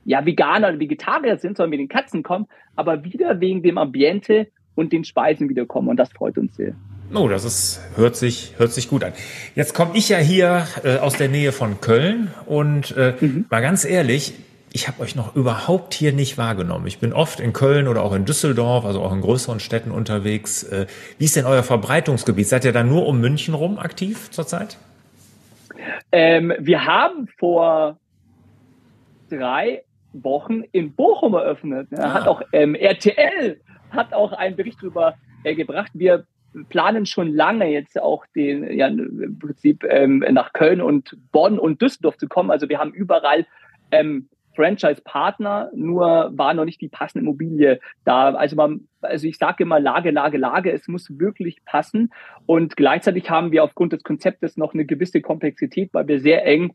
ja, 0.05 0.25
Veganer 0.25 0.69
oder 0.69 0.79
Vegetarier 0.79 1.37
sind, 1.37 1.57
sondern 1.57 1.71
mit 1.71 1.79
den 1.79 1.89
Katzen 1.89 2.23
kommen, 2.23 2.47
aber 2.75 3.03
wieder 3.03 3.39
wegen 3.39 3.63
dem 3.63 3.77
Ambiente 3.77 4.47
und 4.75 4.93
den 4.93 5.03
Speisen 5.03 5.49
wiederkommen. 5.49 5.89
Und 5.89 5.97
das 5.97 6.11
freut 6.11 6.37
uns 6.37 6.55
sehr. 6.55 6.75
Oh, 7.13 7.27
das 7.27 7.43
ist, 7.43 7.81
hört 7.95 8.15
sich, 8.15 8.53
hört 8.57 8.71
sich 8.71 8.87
gut 8.87 9.03
an. 9.03 9.13
Jetzt 9.53 9.73
komme 9.73 9.91
ich 9.95 10.09
ja 10.09 10.17
hier 10.17 10.65
äh, 10.83 10.97
aus 10.97 11.17
der 11.17 11.27
Nähe 11.27 11.51
von 11.51 11.81
Köln 11.81 12.31
und 12.45 12.95
äh, 12.95 13.15
mhm. 13.19 13.45
mal 13.49 13.61
ganz 13.61 13.83
ehrlich, 13.83 14.33
ich 14.71 14.87
habe 14.87 15.01
euch 15.01 15.15
noch 15.15 15.35
überhaupt 15.35 15.93
hier 15.93 16.13
nicht 16.13 16.37
wahrgenommen. 16.37 16.87
Ich 16.87 16.99
bin 16.99 17.11
oft 17.11 17.41
in 17.41 17.51
Köln 17.51 17.89
oder 17.89 18.03
auch 18.03 18.13
in 18.13 18.23
Düsseldorf, 18.23 18.85
also 18.85 19.01
auch 19.01 19.11
in 19.11 19.19
größeren 19.19 19.59
Städten 19.59 19.91
unterwegs. 19.91 20.63
Äh, 20.63 20.87
wie 21.17 21.25
ist 21.25 21.35
denn 21.35 21.45
euer 21.45 21.63
Verbreitungsgebiet? 21.63 22.47
Seid 22.47 22.63
ihr 22.63 22.71
da 22.71 22.83
nur 22.83 23.05
um 23.05 23.19
München 23.19 23.53
rum 23.53 23.77
aktiv 23.77 24.31
zurzeit? 24.31 24.77
Ähm, 26.13 26.53
wir 26.59 26.85
haben 26.85 27.27
vor 27.37 27.97
drei 29.29 29.83
Wochen 30.13 30.63
in 30.71 30.93
Bochum 30.93 31.33
eröffnet. 31.33 31.89
Ah. 31.97 32.13
Hat 32.13 32.27
auch 32.27 32.41
ähm, 32.53 32.75
RTL 32.75 33.59
hat 33.89 34.13
auch 34.13 34.31
einen 34.31 34.55
Bericht 34.55 34.77
darüber 34.81 35.15
äh, 35.43 35.55
gebracht. 35.55 35.91
Wir 35.93 36.25
planen 36.69 37.05
schon 37.05 37.31
lange 37.33 37.71
jetzt 37.71 38.01
auch 38.01 38.25
den, 38.35 38.77
ja, 38.77 38.87
im 38.87 39.39
Prinzip 39.39 39.83
ähm, 39.87 40.23
nach 40.31 40.53
Köln 40.53 40.81
und 40.81 41.17
Bonn 41.31 41.59
und 41.59 41.81
Düsseldorf 41.81 42.17
zu 42.17 42.27
kommen. 42.27 42.51
Also 42.51 42.69
wir 42.69 42.79
haben 42.79 42.93
überall 42.93 43.45
ähm, 43.91 44.27
Franchise-Partner, 44.55 45.71
nur 45.73 46.31
war 46.35 46.53
noch 46.53 46.65
nicht 46.65 46.81
die 46.81 46.89
passende 46.89 47.23
Immobilie 47.23 47.79
da. 48.03 48.33
Also 48.33 48.55
man, 48.55 48.87
also 49.01 49.27
ich 49.27 49.37
sage 49.37 49.63
immer 49.63 49.79
Lage, 49.79 50.11
Lage, 50.11 50.37
Lage, 50.37 50.71
es 50.71 50.87
muss 50.87 51.19
wirklich 51.19 51.63
passen. 51.65 52.11
Und 52.45 52.75
gleichzeitig 52.75 53.29
haben 53.29 53.51
wir 53.51 53.63
aufgrund 53.63 53.93
des 53.93 54.03
Konzeptes 54.03 54.57
noch 54.57 54.73
eine 54.73 54.85
gewisse 54.85 55.21
Komplexität, 55.21 55.89
weil 55.93 56.07
wir 56.07 56.19
sehr 56.19 56.45
eng 56.45 56.73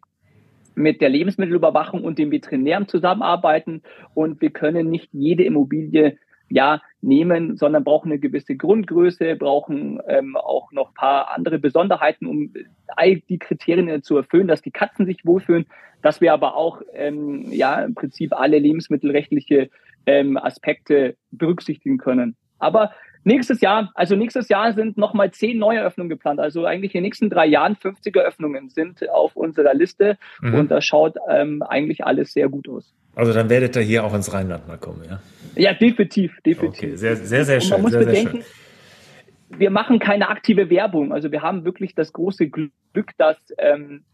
mit 0.75 1.00
der 1.00 1.09
Lebensmittelüberwachung 1.09 2.04
und 2.04 2.18
dem 2.18 2.30
Veterinären 2.30 2.87
zusammenarbeiten 2.87 3.83
und 4.14 4.42
wir 4.42 4.50
können 4.50 4.90
nicht 4.90 5.09
jede 5.12 5.42
Immobilie 5.42 6.18
ja, 6.49 6.81
nehmen, 7.00 7.57
sondern 7.57 7.85
brauchen 7.85 8.11
eine 8.11 8.21
gewisse 8.21 8.57
Grundgröße, 8.57 9.37
brauchen 9.37 10.00
ähm, 10.09 10.37
auch 10.37 10.73
noch 10.73 10.95
paar 10.95 11.31
andere 11.35 11.59
Besonderheiten, 11.59 12.26
um 12.26 12.53
all 12.88 13.17
die 13.17 13.38
Kriterien 13.38 14.03
zu 14.03 14.17
erfüllen, 14.17 14.49
dass 14.49 14.62
die 14.62 14.71
Katzen 14.71 15.07
sich 15.07 15.25
wohlfühlen, 15.25 15.67
dass 16.03 16.21
wir 16.21 16.33
aber 16.33 16.57
auch 16.57 16.83
ähm, 16.93 17.47
ja 17.50 17.83
im 17.83 17.95
Prinzip 17.95 18.33
alle 18.33 18.59
lebensmittelrechtliche 18.59 19.71
ähm, 20.07 20.37
Aspekte 20.37 21.17
berücksichtigen 21.31 21.99
können. 21.99 22.37
Aber 22.59 22.93
Nächstes 23.26 23.61
Jahr, 23.61 23.91
also 23.97 24.15
nächstes 24.15 24.49
Jahr 24.49 24.73
sind 24.73 24.97
nochmal 24.97 25.33
zehn 25.33 25.59
neue 25.59 25.83
Öffnungen 25.83 26.11
geplant. 26.11 26.38
Also 26.38 26.65
eigentlich 26.65 26.95
in 26.95 26.99
den 26.99 27.07
nächsten 27.07 27.29
drei 27.29 27.45
Jahren 27.45 27.75
50 27.75 28.15
Eröffnungen 28.15 28.69
sind 28.69 29.11
auf 29.11 29.35
unserer 29.35 29.75
Liste 29.75 30.17
mhm. 30.41 30.55
und 30.55 30.71
da 30.71 30.81
schaut 30.81 31.17
ähm, 31.29 31.61
eigentlich 31.62 32.05
alles 32.05 32.33
sehr 32.33 32.49
gut 32.49 32.69
aus. 32.69 32.95
Also 33.16 33.32
dann 33.32 33.50
werdet 33.50 33.75
ihr 33.75 33.82
hier 33.82 34.04
auch 34.04 34.14
ins 34.14 34.32
Rheinland 34.32 34.68
mal 34.68 34.78
kommen, 34.78 35.02
ja? 35.08 35.20
Ja, 35.56 35.75
definitiv, 35.75 36.38
definitiv. 36.44 36.85
Okay, 36.85 36.96
sehr, 36.96 37.16
sehr, 37.16 37.44
sehr 37.44 37.61
schön. 37.61 37.73
Und 37.73 37.82
man 37.82 37.82
muss 37.82 37.92
sehr, 37.92 38.06
bedenken, 38.06 38.42
sehr 38.42 39.58
wir 39.58 39.70
machen 39.70 39.99
keine 39.99 40.28
aktive 40.28 40.70
Werbung. 40.70 41.12
Also 41.12 41.32
wir 41.32 41.42
haben 41.42 41.64
wirklich 41.64 41.94
das 41.94 42.12
große 42.12 42.49
Glück, 42.49 43.11
dass 43.18 43.37
ähm, 43.58 44.04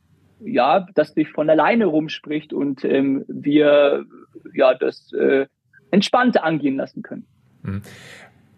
ja, 0.44 0.86
dass 0.94 1.14
sich 1.14 1.28
von 1.28 1.48
alleine 1.48 1.86
rumspricht 1.86 2.52
und 2.52 2.84
ähm, 2.84 3.24
wir 3.28 4.04
ja 4.54 4.74
das 4.74 5.12
äh, 5.12 5.46
entspannt 5.90 6.42
angehen 6.42 6.76
lassen 6.76 7.02
können. 7.02 7.26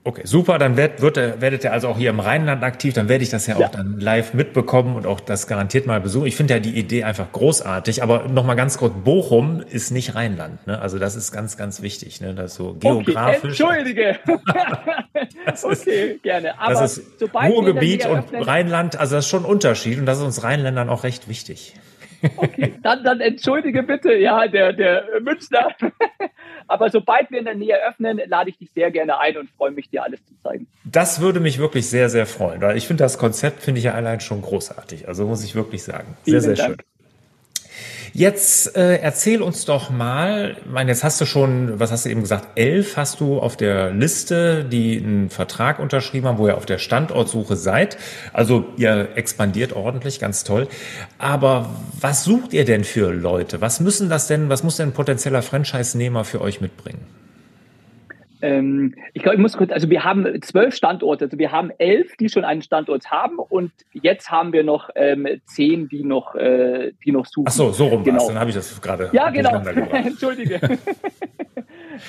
Okay, 0.06 0.20
super. 0.24 0.58
Dann 0.58 0.76
wird, 0.76 1.00
wird, 1.00 1.16
werdet 1.16 1.64
ihr 1.64 1.72
also 1.72 1.88
auch 1.88 1.96
hier 1.96 2.10
im 2.10 2.20
Rheinland 2.20 2.62
aktiv. 2.62 2.92
Dann 2.92 3.08
werde 3.08 3.24
ich 3.24 3.30
das 3.30 3.46
ja, 3.46 3.58
ja. 3.58 3.66
auch 3.66 3.70
dann 3.70 3.98
live 3.98 4.34
mitbekommen 4.34 4.96
und 4.96 5.06
auch 5.06 5.18
das 5.18 5.46
garantiert 5.46 5.86
mal 5.86 5.98
besuchen. 5.98 6.26
Ich 6.26 6.36
finde 6.36 6.54
ja 6.54 6.60
die 6.60 6.78
Idee 6.78 7.04
einfach 7.04 7.32
großartig. 7.32 8.02
Aber 8.02 8.28
noch 8.28 8.44
mal 8.44 8.54
ganz 8.54 8.76
kurz: 8.76 8.92
Bochum 9.02 9.62
ist 9.62 9.90
nicht 9.92 10.14
Rheinland. 10.14 10.66
Ne? 10.66 10.78
Also 10.78 10.98
das 10.98 11.16
ist 11.16 11.32
ganz, 11.32 11.56
ganz 11.56 11.80
wichtig. 11.80 12.20
Ne? 12.20 12.34
Das 12.34 12.54
so 12.54 12.74
geografisch. 12.74 13.58
Okay, 13.58 13.78
Entschuldige. 13.78 14.18
das 15.46 15.64
ist, 15.64 15.80
okay, 15.80 16.20
gerne. 16.22 16.60
Aber 16.60 16.74
das 16.74 16.98
ist 16.98 17.22
Ruhrgebiet 17.34 18.04
und 18.04 18.26
Rheinland. 18.34 19.00
Also 19.00 19.16
das 19.16 19.24
ist 19.24 19.30
schon 19.30 19.44
ein 19.44 19.50
Unterschied 19.50 19.98
und 19.98 20.04
das 20.04 20.18
ist 20.18 20.24
uns 20.24 20.42
Rheinländern 20.42 20.90
auch 20.90 21.04
recht 21.04 21.28
wichtig. 21.28 21.74
Okay, 22.36 22.74
dann, 22.82 23.04
dann 23.04 23.20
entschuldige 23.20 23.82
bitte, 23.82 24.14
ja, 24.14 24.46
der, 24.48 24.72
der 24.72 25.04
Münchner. 25.20 25.68
Aber 26.68 26.90
sobald 26.90 27.30
wir 27.30 27.38
in 27.38 27.44
der 27.44 27.54
Nähe 27.54 27.76
öffnen, 27.86 28.20
lade 28.26 28.50
ich 28.50 28.58
dich 28.58 28.70
sehr 28.72 28.90
gerne 28.90 29.18
ein 29.18 29.36
und 29.36 29.50
freue 29.50 29.70
mich, 29.70 29.90
dir 29.90 30.02
alles 30.02 30.24
zu 30.24 30.34
zeigen. 30.42 30.66
Das 30.84 31.20
würde 31.20 31.40
mich 31.40 31.58
wirklich 31.58 31.88
sehr, 31.88 32.08
sehr 32.08 32.26
freuen, 32.26 32.60
weil 32.60 32.76
ich 32.76 32.86
finde 32.86 33.04
das 33.04 33.18
Konzept, 33.18 33.62
finde 33.62 33.78
ich 33.78 33.84
ja 33.84 33.94
allein 33.94 34.20
schon 34.20 34.42
großartig. 34.42 35.08
Also 35.08 35.26
muss 35.26 35.44
ich 35.44 35.54
wirklich 35.54 35.82
sagen. 35.82 36.16
Sehr, 36.22 36.40
Vielen 36.40 36.56
sehr 36.56 36.66
Dank. 36.66 36.82
schön. 36.82 36.93
Jetzt 38.16 38.76
äh, 38.76 38.98
erzähl 38.98 39.42
uns 39.42 39.64
doch 39.64 39.90
mal, 39.90 40.56
ich 40.64 40.70
meine, 40.70 40.92
jetzt 40.92 41.02
hast 41.02 41.20
du 41.20 41.26
schon, 41.26 41.80
was 41.80 41.90
hast 41.90 42.04
du 42.04 42.10
eben 42.10 42.20
gesagt, 42.20 42.46
elf 42.56 42.96
hast 42.96 43.18
du 43.18 43.40
auf 43.40 43.56
der 43.56 43.90
Liste, 43.90 44.64
die 44.64 44.98
einen 44.98 45.30
Vertrag 45.30 45.80
unterschrieben 45.80 46.28
haben, 46.28 46.38
wo 46.38 46.46
ihr 46.46 46.56
auf 46.56 46.64
der 46.64 46.78
Standortsuche 46.78 47.56
seid. 47.56 47.98
Also 48.32 48.66
ihr 48.76 49.08
expandiert 49.16 49.72
ordentlich, 49.72 50.20
ganz 50.20 50.44
toll. 50.44 50.68
Aber 51.18 51.70
was 52.00 52.22
sucht 52.22 52.52
ihr 52.52 52.64
denn 52.64 52.84
für 52.84 53.10
Leute? 53.10 53.60
Was 53.60 53.80
müssen 53.80 54.08
das 54.08 54.28
denn, 54.28 54.48
was 54.48 54.62
muss 54.62 54.76
denn 54.76 54.90
ein 54.90 54.94
potenzieller 54.94 55.42
Franchise-Nehmer 55.42 56.24
für 56.24 56.40
euch 56.40 56.60
mitbringen? 56.60 57.04
Ähm, 58.44 58.94
ich 59.14 59.22
glaube, 59.22 59.36
ich 59.36 59.40
muss 59.40 59.56
kurz, 59.56 59.72
also 59.72 59.88
wir 59.88 60.04
haben 60.04 60.26
zwölf 60.42 60.74
Standorte, 60.74 61.24
also 61.24 61.38
wir 61.38 61.50
haben 61.50 61.70
elf, 61.78 62.14
die 62.18 62.28
schon 62.28 62.44
einen 62.44 62.60
Standort 62.60 63.10
haben 63.10 63.38
und 63.38 63.72
jetzt 63.94 64.30
haben 64.30 64.52
wir 64.52 64.62
noch 64.64 64.90
ähm, 64.96 65.26
zehn, 65.46 65.88
die 65.88 66.04
noch, 66.04 66.34
äh, 66.34 66.92
die 67.06 67.10
noch 67.10 67.24
suchen. 67.24 67.46
Ach 67.48 67.52
so, 67.52 67.72
so 67.72 67.86
rum 67.86 68.04
genau. 68.04 68.28
dann 68.28 68.38
habe 68.38 68.50
ich 68.50 68.56
das 68.56 68.82
gerade. 68.82 69.08
Ja, 69.12 69.30
genau. 69.30 69.56
Entschuldige. 69.92 70.60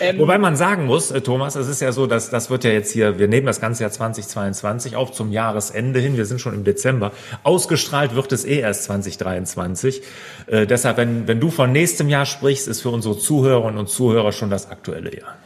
ähm, 0.02 0.20
Wobei 0.20 0.38
man 0.38 0.58
sagen 0.58 0.88
muss, 0.88 1.10
äh, 1.10 1.22
Thomas, 1.22 1.56
es 1.56 1.70
ist 1.70 1.82
ja 1.82 1.94
so, 1.94 2.06
dass 2.06 2.30
das 2.32 2.50
wird 2.50 2.66
ja 2.66 2.72
jetzt 2.72 2.92
hier, 2.92 3.18
wir 3.18 3.30
nehmen 3.30 3.48
das 3.48 3.62
ganze 3.62 3.84
Jahr 3.84 3.92
2022 3.92 4.98
auch 4.98 5.12
zum 5.12 5.32
Jahresende 5.32 6.02
hin, 6.02 6.18
wir 6.18 6.26
sind 6.26 6.42
schon 6.42 6.54
im 6.54 6.66
Dezember. 6.66 7.14
Ausgestrahlt 7.44 8.14
wird 8.14 8.34
es 8.34 8.44
eh 8.44 8.60
erst 8.60 8.84
2023. 8.84 10.02
Äh, 10.48 10.68
deshalb, 10.68 10.98
wenn, 10.98 11.30
wenn 11.30 11.40
du 11.40 11.50
von 11.50 11.72
nächstem 11.72 12.10
Jahr 12.10 12.26
sprichst, 12.26 12.68
ist 12.68 12.82
für 12.82 12.90
unsere 12.90 13.18
Zuhörerinnen 13.18 13.78
und 13.78 13.88
Zuhörer 13.88 14.34
schon 14.34 14.50
das 14.50 14.70
aktuelle 14.70 15.16
Jahr. 15.16 15.38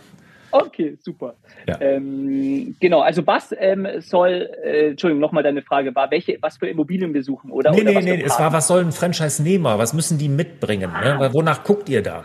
Okay, 0.52 0.98
super. 1.02 1.36
Ja. 1.68 1.80
Ähm, 1.82 2.76
genau, 2.80 3.02
also 3.02 3.26
was 3.26 3.54
ähm, 3.58 3.88
soll, 4.00 4.50
äh, 4.64 4.90
Entschuldigung, 4.90 5.20
nochmal 5.20 5.44
deine 5.44 5.62
Frage 5.62 5.94
war, 5.96 6.10
welche, 6.12 6.38
was 6.42 6.58
für 6.58 6.68
Immobilien 6.68 7.14
wir 7.14 7.24
suchen, 7.24 7.52
oder? 7.52 7.72
Nee, 7.72 7.82
oder 7.82 8.02
nee, 8.02 8.18
nee, 8.18 8.24
es 8.24 8.40
war, 8.40 8.52
was 8.52 8.68
soll 8.68 8.82
ein 8.82 8.92
Franchise-Nehmer, 8.92 9.78
was 9.78 9.94
müssen 9.94 10.18
die 10.18 10.30
mitbringen, 10.30 10.92
ne? 10.92 11.16
ah. 11.16 11.20
ne? 11.20 11.34
wonach 11.34 11.64
guckt 11.64 11.90
ihr 11.90 12.02
da? 12.02 12.24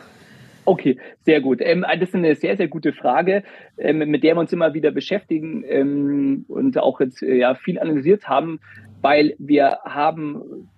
Okay, 0.67 0.99
sehr 1.27 1.41
gut. 1.41 1.61
Ähm, 1.61 1.85
das 1.87 2.09
ist 2.09 2.15
eine 2.15 2.35
sehr, 2.35 2.57
sehr 2.57 2.69
gute 2.69 2.93
Frage, 2.93 3.43
ähm, 3.77 3.99
mit 3.99 4.23
der 4.23 4.35
wir 4.35 4.41
uns 4.41 4.53
immer 4.53 4.73
wieder 4.73 4.91
beschäftigen 4.91 5.63
ähm, 5.69 6.45
und 6.49 6.79
auch 6.79 7.01
jetzt 7.01 7.23
äh, 7.23 7.37
ja, 7.37 7.55
viel 7.55 7.79
analysiert 7.79 8.27
haben, 8.29 8.61
weil 9.03 9.35
wir 9.39 9.81
haben 9.85 10.69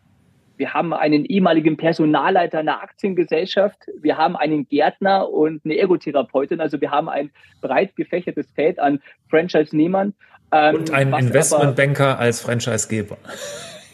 wir 0.57 0.75
haben 0.75 0.93
einen 0.93 1.25
ehemaligen 1.25 1.77
Personalleiter 1.77 2.59
einer 2.59 2.83
Aktiengesellschaft, 2.83 3.79
wir 4.01 4.17
haben 4.17 4.37
einen 4.37 4.69
Gärtner 4.69 5.31
und 5.31 5.65
eine 5.65 5.77
Ergotherapeutin. 5.77 6.61
Also 6.61 6.81
wir 6.81 6.91
haben 6.91 7.09
ein 7.09 7.31
breit 7.61 7.95
gefächertes 7.97 8.51
Feld 8.53 8.79
an 8.79 9.01
Franchise-Nehmern. 9.29 10.15
Ähm, 10.53 10.75
und 10.77 10.91
einen 10.93 11.15
Investmentbanker 11.15 12.19
als 12.19 12.41
Franchise-Geber. 12.41 13.19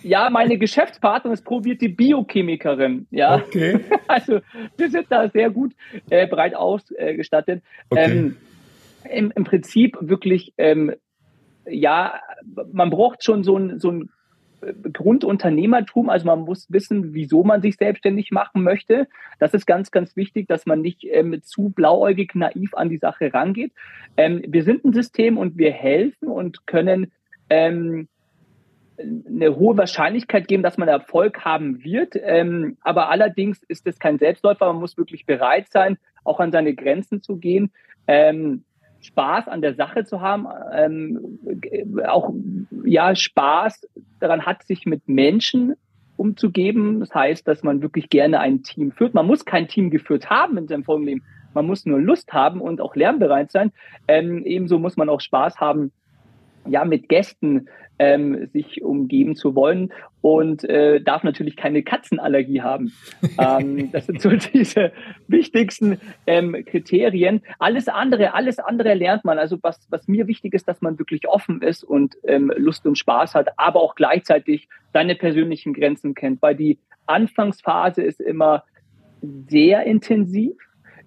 Ja, 0.03 0.31
meine 0.31 0.59
Geschäftspartnerin 0.59 1.35
ist 1.35 1.45
probierte 1.45 1.89
Biochemikerin. 1.89 3.07
Ja, 3.11 3.37
okay. 3.37 3.81
also 4.09 4.41
wir 4.77 4.91
sind 4.91 5.07
da 5.11 5.29
sehr 5.29 5.51
gut 5.51 5.73
äh, 6.11 6.27
breit 6.27 6.55
ausgestattet. 6.55 7.63
Okay. 7.89 8.11
Ähm, 8.11 8.37
im, 9.11 9.33
im, 9.35 9.45
Prinzip 9.45 9.97
wirklich, 10.01 10.55
ähm, 10.59 10.95
ja, 11.67 12.21
man 12.73 12.91
braucht 12.91 13.25
schon 13.25 13.43
so 13.43 13.57
ein, 13.57 13.79
so 13.79 13.91
ein 13.91 14.11
Grundunternehmertum, 14.93 16.09
also 16.09 16.27
man 16.27 16.41
muss 16.41 16.71
wissen, 16.71 17.15
wieso 17.15 17.45
man 17.45 17.63
sich 17.63 17.77
selbstständig 17.77 18.31
machen 18.31 18.63
möchte. 18.63 19.09
Das 19.39 19.55
ist 19.55 19.67
ganz, 19.67 19.91
ganz 19.91 20.17
wichtig, 20.17 20.49
dass 20.49 20.67
man 20.67 20.81
nicht 20.81 21.05
ähm, 21.05 21.43
zu 21.43 21.71
blauäugig 21.71 22.35
naiv 22.35 22.75
an 22.75 22.89
die 22.89 22.99
Sache 22.99 23.33
rangeht. 23.33 23.73
Ähm, 24.17 24.43
wir 24.47 24.63
sind 24.63 24.85
ein 24.85 24.93
System 24.93 25.39
und 25.39 25.59
wir 25.59 25.73
helfen 25.73 26.29
und 26.29 26.67
können 26.67 27.13
ähm, 27.51 28.09
eine 28.99 29.57
hohe 29.57 29.77
Wahrscheinlichkeit 29.77 30.49
geben, 30.49 30.63
dass 30.63 30.79
man 30.79 30.89
Erfolg 30.89 31.45
haben 31.45 31.83
wird. 31.83 32.15
Ähm, 32.15 32.77
aber 32.83 33.11
allerdings 33.11 33.63
ist 33.65 33.87
es 33.87 33.99
kein 33.99 34.19
Selbstläufer. 34.19 34.67
Man 34.67 34.81
muss 34.81 34.97
wirklich 34.97 35.27
bereit 35.27 35.71
sein, 35.71 35.99
auch 36.25 36.41
an 36.41 36.53
seine 36.53 36.75
Grenzen 36.75 37.23
zu 37.23 37.37
gehen. 37.37 37.73
Ähm, 38.07 38.65
Spaß 39.03 39.49
an 39.49 39.61
der 39.61 39.75
Sache 39.75 40.05
zu 40.05 40.21
haben, 40.21 40.47
ähm, 40.73 41.39
auch 42.07 42.33
ja 42.85 43.15
Spaß 43.15 43.89
daran 44.21 44.47
hat, 44.47 44.63
sich 44.65 44.87
mit 44.87 45.09
Menschen 45.09 45.75
umzugeben. 46.17 47.01
Das 47.01 47.15
heißt, 47.15 47.47
dass 47.47 47.63
man 47.63 47.83
wirklich 47.83 48.09
gerne 48.09 48.41
ein 48.41 48.63
Team 48.63 48.93
führt. 48.93 49.15
Man 49.15 49.27
muss 49.27 49.45
kein 49.45 49.69
Team 49.69 49.91
geführt 49.91 50.31
haben 50.31 50.57
in 50.57 50.69
seinem 50.69 50.85
vorigen 50.85 51.23
Man 51.53 51.67
muss 51.67 51.85
nur 51.85 52.01
Lust 52.01 52.33
haben 52.33 52.61
und 52.61 52.81
auch 52.81 52.95
lernbereit 52.95 53.51
sein. 53.51 53.73
Ähm, 54.09 54.45
ebenso 54.45 54.79
muss 54.79 54.97
man 54.97 55.09
auch 55.09 55.21
Spaß 55.21 55.59
haben, 55.59 55.93
ja, 56.67 56.85
mit 56.85 57.09
Gästen 57.09 57.69
ähm, 57.99 58.49
sich 58.53 58.83
umgeben 58.83 59.37
zu 59.37 59.55
wollen 59.55 59.93
und 60.21 60.65
äh, 60.65 61.01
darf 61.01 61.23
natürlich 61.23 61.57
keine 61.57 61.83
Katzenallergie 61.83 62.63
haben. 62.63 62.93
ähm, 63.39 63.93
das 63.93 64.07
sind 64.07 64.21
so 64.21 64.31
diese 64.31 64.93
wichtigsten 65.29 66.01
ähm, 66.27 66.65
Kriterien. 66.65 67.43
Alles 67.59 67.89
andere, 67.89 68.35
alles 68.35 68.59
andere 68.59 68.95
lernt 68.95 69.25
man. 69.25 69.39
Also 69.39 69.59
was, 69.63 69.87
was 69.91 70.09
mir 70.09 70.27
wichtig 70.27 70.55
ist, 70.55 70.67
dass 70.69 70.81
man 70.81 70.99
wirklich 70.99 71.29
offen 71.29 71.63
ist 71.63 71.85
und 71.85 72.17
ähm, 72.25 72.53
Lust 72.57 72.87
und 72.87 72.99
Spaß 72.99 73.35
hat, 73.35 73.49
aber 73.57 73.81
auch 73.81 73.95
gleichzeitig 73.95 74.69
seine 74.93 75.15
persönlichen 75.15 75.73
Grenzen 75.73 76.15
kennt, 76.15 76.43
weil 76.43 76.57
die 76.57 76.79
Anfangsphase 77.07 78.03
ist 78.03 78.21
immer 78.21 78.65
sehr 79.49 79.85
intensiv 79.85 80.57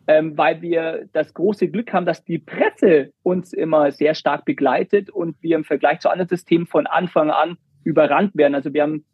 ähm, 0.07 0.37
weil 0.37 0.61
wir 0.61 1.07
das 1.13 1.33
große 1.33 1.67
Glück 1.69 1.93
haben, 1.93 2.05
dass 2.05 2.23
die 2.23 2.39
Presse 2.39 3.11
uns 3.23 3.53
immer 3.53 3.91
sehr 3.91 4.15
stark 4.15 4.45
begleitet 4.45 5.09
und 5.09 5.41
wir 5.41 5.55
im 5.55 5.63
Vergleich 5.63 5.99
zu 5.99 6.09
anderen 6.09 6.29
Systemen 6.29 6.67
von 6.67 6.87
Anfang 6.87 7.31
an 7.31 7.57
überrannt 7.83 8.35
werden. 8.35 8.55
Also 8.55 8.73
wir 8.73 8.83
haben 8.83 9.05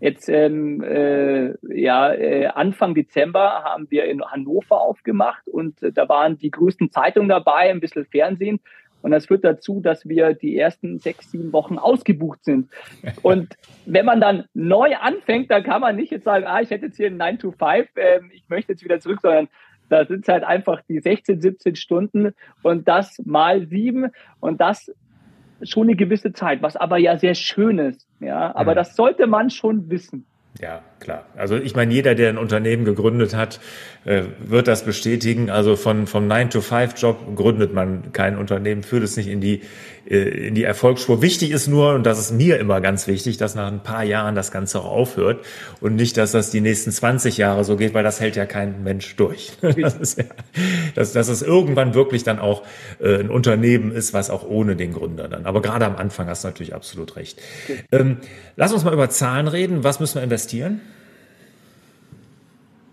jetzt 0.00 0.28
ähm, 0.28 0.82
äh, 0.82 1.54
ja 1.74 2.12
äh, 2.12 2.46
Anfang 2.46 2.94
Dezember 2.94 3.64
haben 3.64 3.90
wir 3.90 4.04
in 4.04 4.22
Hannover 4.24 4.80
aufgemacht 4.80 5.46
und 5.48 5.82
äh, 5.82 5.92
da 5.92 6.08
waren 6.08 6.38
die 6.38 6.50
größten 6.50 6.90
Zeitungen 6.90 7.28
dabei, 7.28 7.70
ein 7.70 7.80
bisschen 7.80 8.06
Fernsehen. 8.06 8.60
Und 9.00 9.12
das 9.12 9.26
führt 9.26 9.44
dazu, 9.44 9.80
dass 9.80 10.08
wir 10.08 10.34
die 10.34 10.58
ersten 10.58 10.98
sechs, 10.98 11.30
sieben 11.30 11.52
Wochen 11.52 11.78
ausgebucht 11.78 12.44
sind. 12.44 12.68
Und 13.22 13.56
wenn 13.86 14.04
man 14.04 14.20
dann 14.20 14.46
neu 14.54 14.96
anfängt, 14.96 15.52
dann 15.52 15.62
kann 15.62 15.80
man 15.80 15.94
nicht 15.94 16.10
jetzt 16.10 16.24
sagen, 16.24 16.44
ah, 16.46 16.60
ich 16.60 16.70
hätte 16.70 16.86
jetzt 16.86 16.96
hier 16.96 17.06
einen 17.06 17.16
9 17.16 17.38
to 17.38 17.52
5, 17.52 17.88
äh, 17.94 18.20
ich 18.32 18.42
möchte 18.48 18.72
jetzt 18.72 18.84
wieder 18.84 18.98
zurück, 18.98 19.20
sondern 19.22 19.48
da 19.88 20.04
sind 20.06 20.22
es 20.22 20.28
halt 20.28 20.44
einfach 20.44 20.82
die 20.88 21.00
16, 21.00 21.40
17 21.40 21.76
Stunden 21.76 22.34
und 22.62 22.88
das 22.88 23.20
mal 23.24 23.66
sieben 23.66 24.10
und 24.40 24.60
das 24.60 24.92
schon 25.62 25.88
eine 25.88 25.96
gewisse 25.96 26.32
Zeit, 26.32 26.62
was 26.62 26.76
aber 26.76 26.98
ja 26.98 27.18
sehr 27.18 27.34
schön 27.34 27.78
ist. 27.78 28.06
Ja, 28.20 28.54
aber 28.54 28.72
mhm. 28.72 28.76
das 28.76 28.96
sollte 28.96 29.26
man 29.26 29.50
schon 29.50 29.90
wissen. 29.90 30.26
Ja, 30.60 30.82
klar. 31.00 31.26
Also 31.36 31.56
ich 31.56 31.74
meine, 31.74 31.92
jeder, 31.92 32.14
der 32.14 32.28
ein 32.28 32.38
Unternehmen 32.38 32.84
gegründet 32.84 33.34
hat, 33.34 33.60
äh, 34.04 34.24
wird 34.38 34.68
das 34.68 34.84
bestätigen. 34.84 35.50
Also 35.50 35.76
von 35.76 36.06
vom 36.06 36.28
9-to-5-Job 36.28 37.36
gründet 37.36 37.74
man 37.74 38.12
kein 38.12 38.36
Unternehmen, 38.36 38.82
führt 38.82 39.04
es 39.04 39.16
nicht 39.16 39.28
in 39.28 39.40
die 39.40 39.62
äh, 40.08 40.48
in 40.48 40.54
die 40.54 40.64
Erfolgsspur. 40.64 41.20
Wichtig 41.20 41.50
ist 41.50 41.68
nur, 41.68 41.94
und 41.94 42.04
das 42.04 42.18
ist 42.18 42.32
mir 42.32 42.58
immer 42.58 42.80
ganz 42.80 43.06
wichtig, 43.06 43.36
dass 43.36 43.54
nach 43.54 43.70
ein 43.70 43.82
paar 43.82 44.04
Jahren 44.04 44.34
das 44.34 44.50
Ganze 44.50 44.80
auch 44.80 44.86
aufhört 44.86 45.44
und 45.80 45.96
nicht, 45.96 46.16
dass 46.16 46.32
das 46.32 46.50
die 46.50 46.60
nächsten 46.60 46.90
20 46.90 47.36
Jahre 47.36 47.64
so 47.64 47.76
geht, 47.76 47.92
weil 47.92 48.04
das 48.04 48.20
hält 48.20 48.36
ja 48.36 48.46
kein 48.46 48.82
Mensch 48.82 49.16
durch. 49.16 49.52
Das 49.78 49.94
ist 49.94 50.18
ja, 50.18 50.24
dass, 50.94 51.12
dass 51.12 51.28
es 51.28 51.40
irgendwann 51.40 51.94
wirklich 51.94 52.24
dann 52.24 52.38
auch 52.38 52.62
äh, 53.00 53.20
ein 53.20 53.30
Unternehmen 53.30 53.92
ist, 53.92 54.12
was 54.12 54.28
auch 54.28 54.46
ohne 54.46 54.76
den 54.76 54.92
Gründer 54.92 55.28
dann. 55.28 55.46
Aber 55.46 55.62
gerade 55.62 55.86
am 55.86 55.96
Anfang 55.96 56.26
hast 56.26 56.42
du 56.42 56.48
natürlich 56.48 56.74
absolut 56.74 57.16
recht. 57.16 57.40
Ähm, 57.92 58.18
lass 58.56 58.72
uns 58.72 58.84
mal 58.84 58.92
über 58.92 59.08
Zahlen 59.08 59.46
reden. 59.46 59.84
Was 59.84 60.00
müssen 60.00 60.16
wir 60.16 60.22
investieren? 60.22 60.80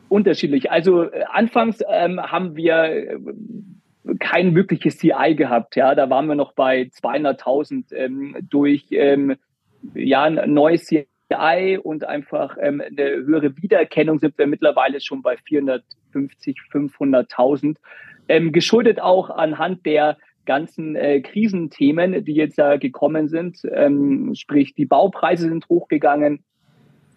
Unterschiedlich. 0.10 0.72
Also 0.72 1.04
äh, 1.04 1.24
anfangs 1.32 1.80
ähm, 1.90 2.22
haben 2.22 2.56
wir 2.56 2.84
äh, 2.84 3.18
kein 4.20 4.56
wirkliches 4.56 4.98
CI 4.98 5.36
gehabt. 5.36 5.76
Ja, 5.76 5.96
da 5.96 6.10
waren 6.10 6.28
wir 6.28 6.36
noch 6.36 6.54
bei 6.54 6.84
200.000 6.84 7.94
ähm, 7.94 8.38
durch 8.50 8.88
ähm, 8.92 9.36
ja 9.94 10.24
ein 10.24 10.54
neues 10.54 10.86
CI 10.86 11.80
und 11.82 12.06
einfach 12.06 12.58
ähm, 12.62 12.82
eine 12.82 13.04
höhere 13.04 13.58
Wiedererkennung 13.58 14.20
sind 14.20 14.38
wir 14.38 14.48
mittlerweile 14.48 15.02
schon 15.02 15.22
bei 15.22 15.38
450, 15.38 16.60
500.000. 16.72 17.78
Ähm, 18.28 18.52
geschuldet 18.52 19.00
auch 19.00 19.30
anhand 19.30 19.86
der 19.86 20.18
ganzen 20.46 20.96
äh, 20.96 21.22
Krisenthemen, 21.22 22.24
die 22.24 22.34
jetzt 22.34 22.58
da 22.58 22.78
gekommen 22.78 23.28
sind. 23.28 23.60
Ähm, 23.72 24.34
sprich, 24.36 24.76
die 24.76 24.86
Baupreise 24.86 25.50
sind 25.50 25.68
hochgegangen. 25.70 26.44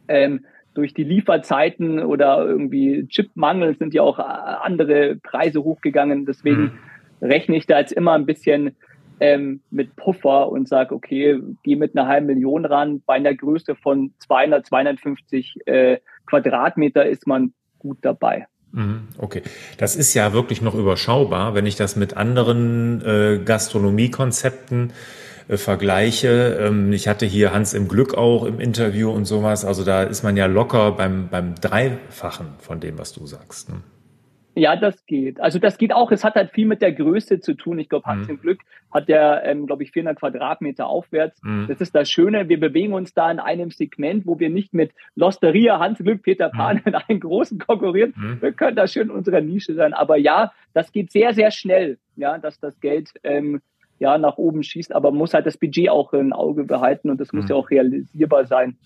Ähm, 0.08 0.46
durch 0.78 0.94
die 0.94 1.02
Lieferzeiten 1.02 1.98
oder 1.98 2.46
irgendwie 2.46 3.08
Chipmangel 3.08 3.76
sind 3.76 3.94
ja 3.94 4.02
auch 4.02 4.20
äh, 4.20 4.22
andere 4.22 5.16
Preise 5.16 5.64
hochgegangen. 5.64 6.24
Deswegen 6.24 6.60
mhm. 6.62 6.72
rechne 7.20 7.56
ich 7.56 7.66
da 7.66 7.80
jetzt 7.80 7.92
immer 7.92 8.12
ein 8.12 8.26
bisschen 8.26 8.76
ähm, 9.18 9.60
mit 9.72 9.96
Puffer 9.96 10.48
und 10.48 10.68
sage, 10.68 10.94
okay, 10.94 11.40
gehe 11.64 11.76
mit 11.76 11.96
einer 11.98 12.06
halben 12.06 12.26
Million 12.26 12.64
ran. 12.64 13.02
Bei 13.04 13.14
einer 13.14 13.34
Größe 13.34 13.74
von 13.74 14.12
200, 14.20 14.66
250 14.66 15.56
äh, 15.66 15.98
Quadratmeter 16.26 17.04
ist 17.04 17.26
man 17.26 17.52
gut 17.80 17.98
dabei. 18.02 18.46
Mhm, 18.70 19.08
okay, 19.18 19.42
das 19.78 19.96
ist 19.96 20.14
ja 20.14 20.32
wirklich 20.32 20.62
noch 20.62 20.76
überschaubar, 20.76 21.56
wenn 21.56 21.66
ich 21.66 21.74
das 21.74 21.96
mit 21.96 22.16
anderen 22.16 23.02
äh, 23.04 23.40
Gastronomiekonzepten 23.44 24.90
äh, 24.90 24.92
vergleiche. 25.56 26.58
Ähm, 26.60 26.92
ich 26.92 27.08
hatte 27.08 27.26
hier 27.26 27.52
Hans 27.52 27.74
im 27.74 27.88
Glück 27.88 28.14
auch 28.14 28.44
im 28.44 28.60
Interview 28.60 29.10
und 29.10 29.24
sowas. 29.24 29.64
Also 29.64 29.84
da 29.84 30.02
ist 30.02 30.22
man 30.22 30.36
ja 30.36 30.46
locker 30.46 30.92
beim, 30.92 31.28
beim 31.28 31.54
Dreifachen 31.54 32.48
von 32.58 32.80
dem, 32.80 32.98
was 32.98 33.12
du 33.12 33.26
sagst. 33.26 33.70
Ne? 33.70 33.76
Ja, 34.58 34.74
das 34.74 35.06
geht. 35.06 35.40
Also 35.40 35.58
das 35.58 35.78
geht 35.78 35.92
auch. 35.92 36.10
Es 36.10 36.24
hat 36.24 36.34
halt 36.34 36.50
viel 36.50 36.66
mit 36.66 36.82
der 36.82 36.92
Größe 36.92 37.40
zu 37.40 37.54
tun. 37.54 37.78
Ich 37.78 37.88
glaube, 37.88 38.06
Hans 38.06 38.26
mhm. 38.26 38.34
im 38.34 38.40
Glück 38.40 38.60
hat 38.90 39.08
der, 39.08 39.44
ähm, 39.44 39.66
glaube 39.66 39.84
ich, 39.84 39.92
400 39.92 40.18
Quadratmeter 40.18 40.86
aufwärts. 40.86 41.40
Mhm. 41.42 41.66
Das 41.68 41.80
ist 41.80 41.94
das 41.94 42.10
Schöne. 42.10 42.48
Wir 42.48 42.58
bewegen 42.58 42.92
uns 42.92 43.14
da 43.14 43.30
in 43.30 43.38
einem 43.38 43.70
Segment, 43.70 44.26
wo 44.26 44.40
wir 44.40 44.50
nicht 44.50 44.74
mit 44.74 44.92
Losteria, 45.14 45.78
Hans 45.78 46.00
im 46.00 46.06
Glück, 46.06 46.22
Peter 46.22 46.48
Pan 46.48 46.76
mhm. 46.76 46.82
in 46.86 46.94
einen 46.94 47.20
großen 47.20 47.58
konkurrieren. 47.58 48.14
Mhm. 48.16 48.42
Wir 48.42 48.52
können 48.52 48.76
da 48.76 48.88
schön 48.88 49.08
in 49.08 49.14
unserer 49.14 49.40
Nische 49.40 49.74
sein. 49.74 49.94
Aber 49.94 50.16
ja, 50.16 50.52
das 50.74 50.90
geht 50.92 51.12
sehr, 51.12 51.34
sehr 51.34 51.52
schnell, 51.52 51.98
ja, 52.16 52.38
dass 52.38 52.58
das 52.58 52.80
Geld 52.80 53.12
ähm, 53.22 53.60
ja 53.98 54.18
nach 54.18 54.36
oben 54.36 54.62
schießt. 54.62 54.94
Aber 54.94 55.10
man 55.10 55.18
muss 55.18 55.34
halt 55.34 55.46
das 55.46 55.56
Budget 55.56 55.90
auch 55.90 56.12
im 56.12 56.32
Auge 56.32 56.64
behalten 56.64 57.10
und 57.10 57.20
das 57.20 57.32
muss 57.32 57.44
mhm. 57.44 57.50
ja 57.50 57.56
auch 57.56 57.70
realisierbar 57.70 58.46
sein. 58.46 58.76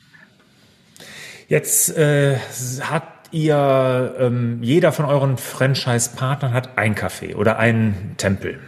Jetzt 1.49 1.97
äh, 1.97 2.37
hat 2.81 3.04
ihr, 3.31 4.14
ähm, 4.19 4.59
jeder 4.62 4.92
von 4.92 5.04
euren 5.04 5.37
Franchise-Partnern 5.37 6.52
hat 6.52 6.78
ein 6.78 6.95
Café 6.95 7.35
oder 7.35 7.59
einen 7.59 8.14
Tempel. 8.16 8.59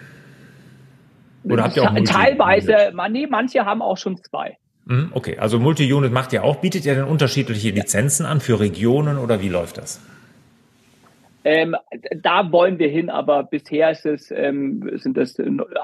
Oder 1.45 1.65
habt 1.65 1.77
ihr 1.77 1.83
auch 1.83 1.93
Multi 1.93 2.13
Teilweise, 2.13 2.93
man, 2.95 3.13
nee, 3.13 3.27
manche 3.27 3.65
haben 3.65 3.83
auch 3.83 3.99
schon 3.99 4.17
zwei. 4.17 4.57
Mhm, 4.87 5.11
okay, 5.13 5.39
also 5.39 5.59
Multi-Unit 5.59 6.13
macht 6.13 6.33
ihr 6.33 6.43
auch. 6.43 6.57
Bietet 6.57 6.85
ihr 6.87 6.95
denn 6.95 7.05
unterschiedliche 7.05 7.71
Lizenzen 7.71 8.27
an 8.27 8.41
für 8.41 8.61
Regionen 8.61 9.19
oder 9.19 9.41
wie 9.41 9.49
läuft 9.49 9.79
das? 9.79 10.01
Ähm, 11.45 11.77
da 12.17 12.51
wollen 12.51 12.79
wir 12.79 12.89
hin, 12.89 13.11
aber 13.11 13.45
bisher 13.45 13.91
ist 13.91 14.07
es, 14.07 14.31
ähm, 14.31 14.91
sind 14.95 15.17
das 15.17 15.37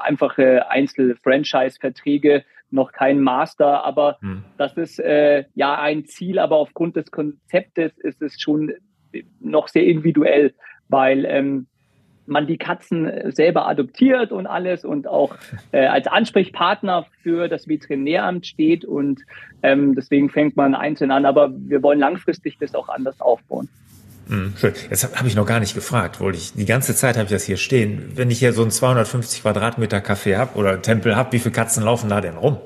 einfache 0.03 0.71
Einzel-Franchise-Verträge, 0.71 2.45
noch 2.71 2.93
kein 2.93 3.21
Master, 3.21 3.85
aber 3.85 4.19
hm. 4.21 4.45
das 4.57 4.77
ist 4.77 4.99
äh, 5.01 5.45
ja 5.55 5.79
ein 5.79 6.07
Ziel, 6.07 6.39
aber 6.39 6.57
aufgrund 6.57 6.97
des 6.97 7.11
Konzeptes 7.11 7.99
ist 7.99 8.23
es 8.23 8.41
schon 8.41 8.73
noch 9.41 9.69
sehr 9.69 9.85
individuell, 9.85 10.55
weil 10.89 11.25
ähm, 11.25 11.67
man 12.27 12.47
die 12.47 12.59
Katzen 12.59 13.33
selber 13.33 13.67
adoptiert 13.67 14.33
und 14.33 14.47
alles 14.47 14.85
und 14.85 15.09
auch 15.09 15.37
äh, 15.73 15.87
als 15.87 16.07
Ansprechpartner 16.07 17.07
für 17.23 17.49
das 17.49 17.69
Veterinäramt 17.69 18.47
steht 18.47 18.85
und 18.85 19.23
ähm, 19.63 19.95
deswegen 19.95 20.31
fängt 20.31 20.57
man 20.57 20.75
einzeln 20.75 21.11
an, 21.11 21.27
aber 21.27 21.53
wir 21.53 21.83
wollen 21.83 21.99
langfristig 21.99 22.57
das 22.59 22.75
auch 22.75 22.89
anders 22.89 23.21
aufbauen. 23.21 23.69
Mhm, 24.31 24.55
schön. 24.57 24.73
Jetzt 24.89 25.19
habe 25.19 25.27
ich 25.27 25.35
noch 25.35 25.45
gar 25.45 25.59
nicht 25.59 25.75
gefragt, 25.75 26.21
wollte 26.21 26.39
ich. 26.39 26.53
Die 26.53 26.65
ganze 26.65 26.95
Zeit 26.95 27.17
habe 27.17 27.25
ich 27.25 27.33
das 27.33 27.43
hier 27.45 27.57
stehen. 27.57 28.13
Wenn 28.15 28.31
ich 28.31 28.39
hier 28.39 28.53
so 28.53 28.63
ein 28.63 28.71
250 28.71 29.43
Quadratmeter 29.43 29.99
Café 29.99 30.37
habe 30.37 30.57
oder 30.57 30.81
Tempel 30.81 31.17
habe, 31.17 31.33
wie 31.33 31.41
viele 31.41 31.53
Katzen 31.53 31.83
laufen 31.83 32.09
da 32.09 32.21
denn 32.21 32.37
rum? 32.37 32.59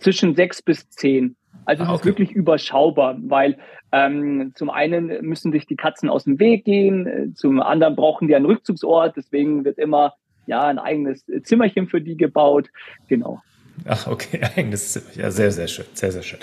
Zwischen 0.00 0.34
sechs 0.34 0.62
bis 0.62 0.88
zehn. 0.88 1.36
Also 1.66 1.82
es 1.82 1.88
ah, 1.88 1.92
okay. 1.92 2.00
ist 2.00 2.06
wirklich 2.06 2.30
überschaubar, 2.30 3.16
weil 3.26 3.58
ähm, 3.92 4.52
zum 4.54 4.70
einen 4.70 5.08
müssen 5.20 5.52
sich 5.52 5.66
die 5.66 5.76
Katzen 5.76 6.08
aus 6.08 6.24
dem 6.24 6.38
Weg 6.38 6.64
gehen, 6.64 7.34
zum 7.36 7.60
anderen 7.60 7.94
brauchen 7.94 8.26
die 8.26 8.34
einen 8.34 8.46
Rückzugsort, 8.46 9.16
deswegen 9.16 9.64
wird 9.64 9.78
immer 9.78 10.14
ja 10.46 10.62
ein 10.62 10.78
eigenes 10.78 11.24
Zimmerchen 11.42 11.88
für 11.88 12.00
die 12.00 12.16
gebaut. 12.16 12.70
Genau. 13.08 13.40
Ach, 13.86 14.06
okay, 14.06 14.40
eigenes 14.56 14.92
Zimmer. 14.92 15.06
Ja, 15.16 15.30
sehr, 15.30 15.50
sehr 15.52 15.68
schön, 15.68 15.84
sehr, 15.94 16.12
sehr 16.12 16.22
schön. 16.22 16.38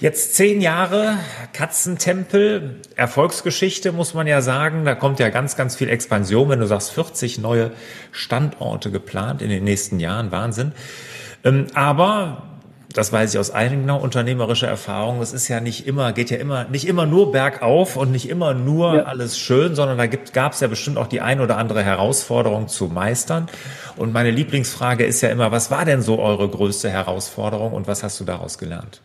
Jetzt 0.00 0.34
zehn 0.34 0.60
Jahre 0.60 1.18
Katzentempel, 1.52 2.76
Erfolgsgeschichte, 2.96 3.92
muss 3.92 4.14
man 4.14 4.26
ja 4.26 4.42
sagen. 4.42 4.84
Da 4.84 4.94
kommt 4.94 5.18
ja 5.18 5.30
ganz, 5.30 5.56
ganz 5.56 5.76
viel 5.76 5.88
Expansion. 5.88 6.48
Wenn 6.48 6.60
du 6.60 6.66
sagst, 6.66 6.90
40 6.92 7.38
neue 7.38 7.72
Standorte 8.12 8.90
geplant 8.90 9.42
in 9.42 9.50
den 9.50 9.64
nächsten 9.64 10.00
Jahren, 10.00 10.30
Wahnsinn. 10.30 10.72
Ähm, 11.44 11.66
aber 11.74 12.42
das 12.96 13.12
weiß 13.12 13.34
ich 13.34 13.38
aus 13.38 13.52
eigener 13.52 14.00
unternehmerischer 14.00 14.68
Erfahrung, 14.68 15.20
es 15.20 15.34
ist 15.34 15.48
ja 15.48 15.60
nicht 15.60 15.86
immer, 15.86 16.14
geht 16.14 16.30
ja 16.30 16.38
immer, 16.38 16.64
nicht 16.64 16.88
immer 16.88 17.04
nur 17.04 17.30
bergauf 17.30 17.96
und 17.96 18.10
nicht 18.10 18.26
immer 18.26 18.54
nur 18.54 18.96
ja. 18.96 19.02
alles 19.02 19.38
schön, 19.38 19.74
sondern 19.74 19.98
da 19.98 20.06
gab 20.06 20.52
es 20.52 20.60
ja 20.60 20.68
bestimmt 20.68 20.96
auch 20.96 21.06
die 21.06 21.20
ein 21.20 21.40
oder 21.40 21.58
andere 21.58 21.82
Herausforderung 21.82 22.68
zu 22.68 22.86
meistern. 22.86 23.48
Und 23.96 24.14
meine 24.14 24.30
Lieblingsfrage 24.30 25.04
ist 25.04 25.20
ja 25.20 25.28
immer, 25.28 25.52
was 25.52 25.70
war 25.70 25.84
denn 25.84 26.00
so 26.00 26.18
eure 26.18 26.48
größte 26.48 26.88
Herausforderung 26.88 27.74
und 27.74 27.86
was 27.86 28.02
hast 28.02 28.18
du 28.18 28.24
daraus 28.24 28.56
gelernt? 28.56 29.02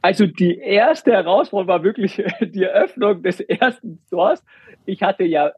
Also 0.00 0.26
die 0.26 0.58
erste 0.58 1.12
Herausforderung 1.12 1.68
war 1.68 1.84
wirklich 1.84 2.16
die 2.40 2.64
Eröffnung 2.64 3.22
des 3.22 3.38
ersten 3.38 4.00
Stores. 4.08 4.42
Ich 4.86 5.04
hatte 5.04 5.22
ja 5.22 5.52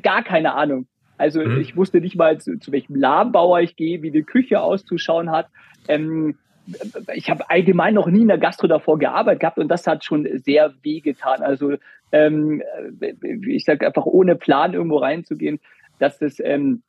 gar 0.00 0.22
keine 0.22 0.54
Ahnung. 0.54 0.86
Also 1.18 1.40
mhm. 1.40 1.60
ich 1.60 1.76
wusste 1.76 2.00
nicht 2.00 2.14
mal, 2.14 2.38
zu, 2.38 2.60
zu 2.60 2.70
welchem 2.70 2.94
Ladenbauer 2.94 3.60
ich 3.60 3.74
gehe, 3.74 4.02
wie 4.02 4.12
die 4.12 4.22
Küche 4.22 4.60
auszuschauen 4.60 5.32
hat. 5.32 5.48
Ähm, 5.88 6.36
ich 7.14 7.30
habe 7.30 7.48
allgemein 7.50 7.94
noch 7.94 8.06
nie 8.06 8.22
in 8.22 8.28
der 8.28 8.38
Gastro 8.38 8.66
davor 8.66 8.98
gearbeitet 8.98 9.40
gehabt 9.40 9.58
und 9.58 9.68
das 9.68 9.86
hat 9.86 10.04
schon 10.04 10.28
sehr 10.38 10.72
weh 10.82 11.00
getan. 11.00 11.42
Also 11.42 11.74
ähm, 12.12 12.62
ich 13.46 13.64
sage 13.64 13.86
einfach 13.86 14.06
ohne 14.06 14.36
Plan 14.36 14.74
irgendwo 14.74 14.98
reinzugehen, 14.98 15.60
das 15.98 16.20
ist 16.22 16.40
ähm, 16.40 16.82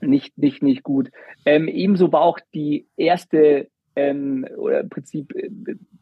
nicht 0.00 0.38
nicht 0.38 0.62
nicht 0.62 0.82
gut. 0.82 1.10
Ähm, 1.44 1.68
ebenso 1.68 2.12
war 2.12 2.22
auch 2.22 2.38
die 2.54 2.86
erste 2.96 3.68
ähm, 3.98 4.46
oder 4.56 4.80
im 4.80 4.88
Prinzip 4.88 5.34
äh, 5.34 5.50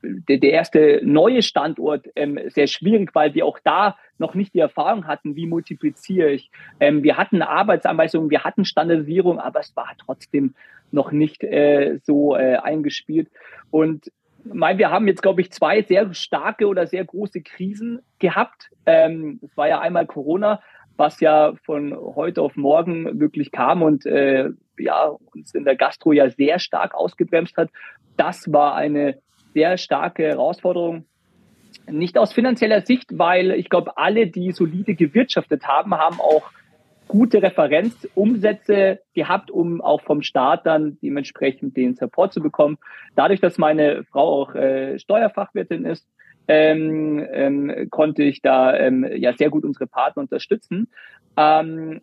der, 0.02 0.38
der 0.38 0.50
erste 0.50 1.00
neue 1.02 1.42
Standort 1.42 2.06
ähm, 2.14 2.38
sehr 2.48 2.66
schwierig, 2.66 3.14
weil 3.14 3.34
wir 3.34 3.46
auch 3.46 3.58
da 3.64 3.96
noch 4.18 4.34
nicht 4.34 4.54
die 4.54 4.60
Erfahrung 4.60 5.06
hatten, 5.06 5.34
wie 5.34 5.46
multipliziere 5.46 6.30
ich. 6.30 6.50
Ähm, 6.78 7.02
wir 7.02 7.16
hatten 7.16 7.40
Arbeitsanweisungen, 7.40 8.30
wir 8.30 8.44
hatten 8.44 8.64
Standardisierung, 8.64 9.38
aber 9.38 9.60
es 9.60 9.74
war 9.76 9.88
trotzdem 9.98 10.54
noch 10.90 11.12
nicht 11.12 11.42
äh, 11.42 11.98
so 12.02 12.36
äh, 12.36 12.56
eingespielt. 12.56 13.28
Und 13.70 14.10
mein, 14.44 14.78
wir 14.78 14.90
haben 14.90 15.08
jetzt, 15.08 15.22
glaube 15.22 15.40
ich, 15.40 15.50
zwei 15.50 15.82
sehr 15.82 16.12
starke 16.14 16.66
oder 16.66 16.86
sehr 16.86 17.04
große 17.04 17.42
Krisen 17.42 18.00
gehabt. 18.18 18.70
Ähm, 18.86 19.40
war 19.54 19.68
ja 19.68 19.80
einmal 19.80 20.06
Corona, 20.06 20.60
was 20.96 21.20
ja 21.20 21.54
von 21.64 21.94
heute 21.94 22.42
auf 22.42 22.56
morgen 22.56 23.20
wirklich 23.20 23.50
kam 23.52 23.82
und 23.82 24.06
äh, 24.06 24.50
ja, 24.78 25.14
uns 25.34 25.54
in 25.54 25.64
der 25.64 25.76
Gastro 25.76 26.12
ja 26.12 26.30
sehr 26.30 26.58
stark 26.58 26.94
ausgebremst 26.94 27.56
hat. 27.56 27.70
Das 28.16 28.52
war 28.52 28.74
eine 28.74 29.18
sehr 29.52 29.78
starke 29.78 30.24
Herausforderung. 30.24 31.06
Nicht 31.88 32.18
aus 32.18 32.32
finanzieller 32.32 32.80
Sicht, 32.80 33.18
weil 33.18 33.52
ich 33.52 33.68
glaube, 33.68 33.96
alle, 33.96 34.26
die 34.26 34.52
solide 34.52 34.94
gewirtschaftet 34.94 35.66
haben, 35.66 35.94
haben 35.94 36.20
auch 36.20 36.50
gute 37.08 37.42
Referenzumsätze 37.42 39.00
gehabt, 39.14 39.50
um 39.50 39.80
auch 39.80 40.02
vom 40.02 40.22
Staat 40.22 40.66
dann 40.66 40.98
dementsprechend 41.02 41.76
den 41.76 41.94
Support 41.94 42.32
zu 42.32 42.40
bekommen. 42.40 42.78
Dadurch, 43.14 43.40
dass 43.40 43.58
meine 43.58 44.04
Frau 44.04 44.42
auch 44.42 44.54
äh, 44.54 44.98
Steuerfachwirtin 44.98 45.84
ist, 45.84 46.06
ähm, 46.48 47.26
ähm, 47.32 47.88
konnte 47.90 48.22
ich 48.22 48.40
da 48.42 48.76
ähm, 48.76 49.08
ja 49.16 49.32
sehr 49.32 49.50
gut 49.50 49.64
unsere 49.64 49.86
Partner 49.86 50.22
unterstützen. 50.22 50.88
Ähm, 51.36 52.00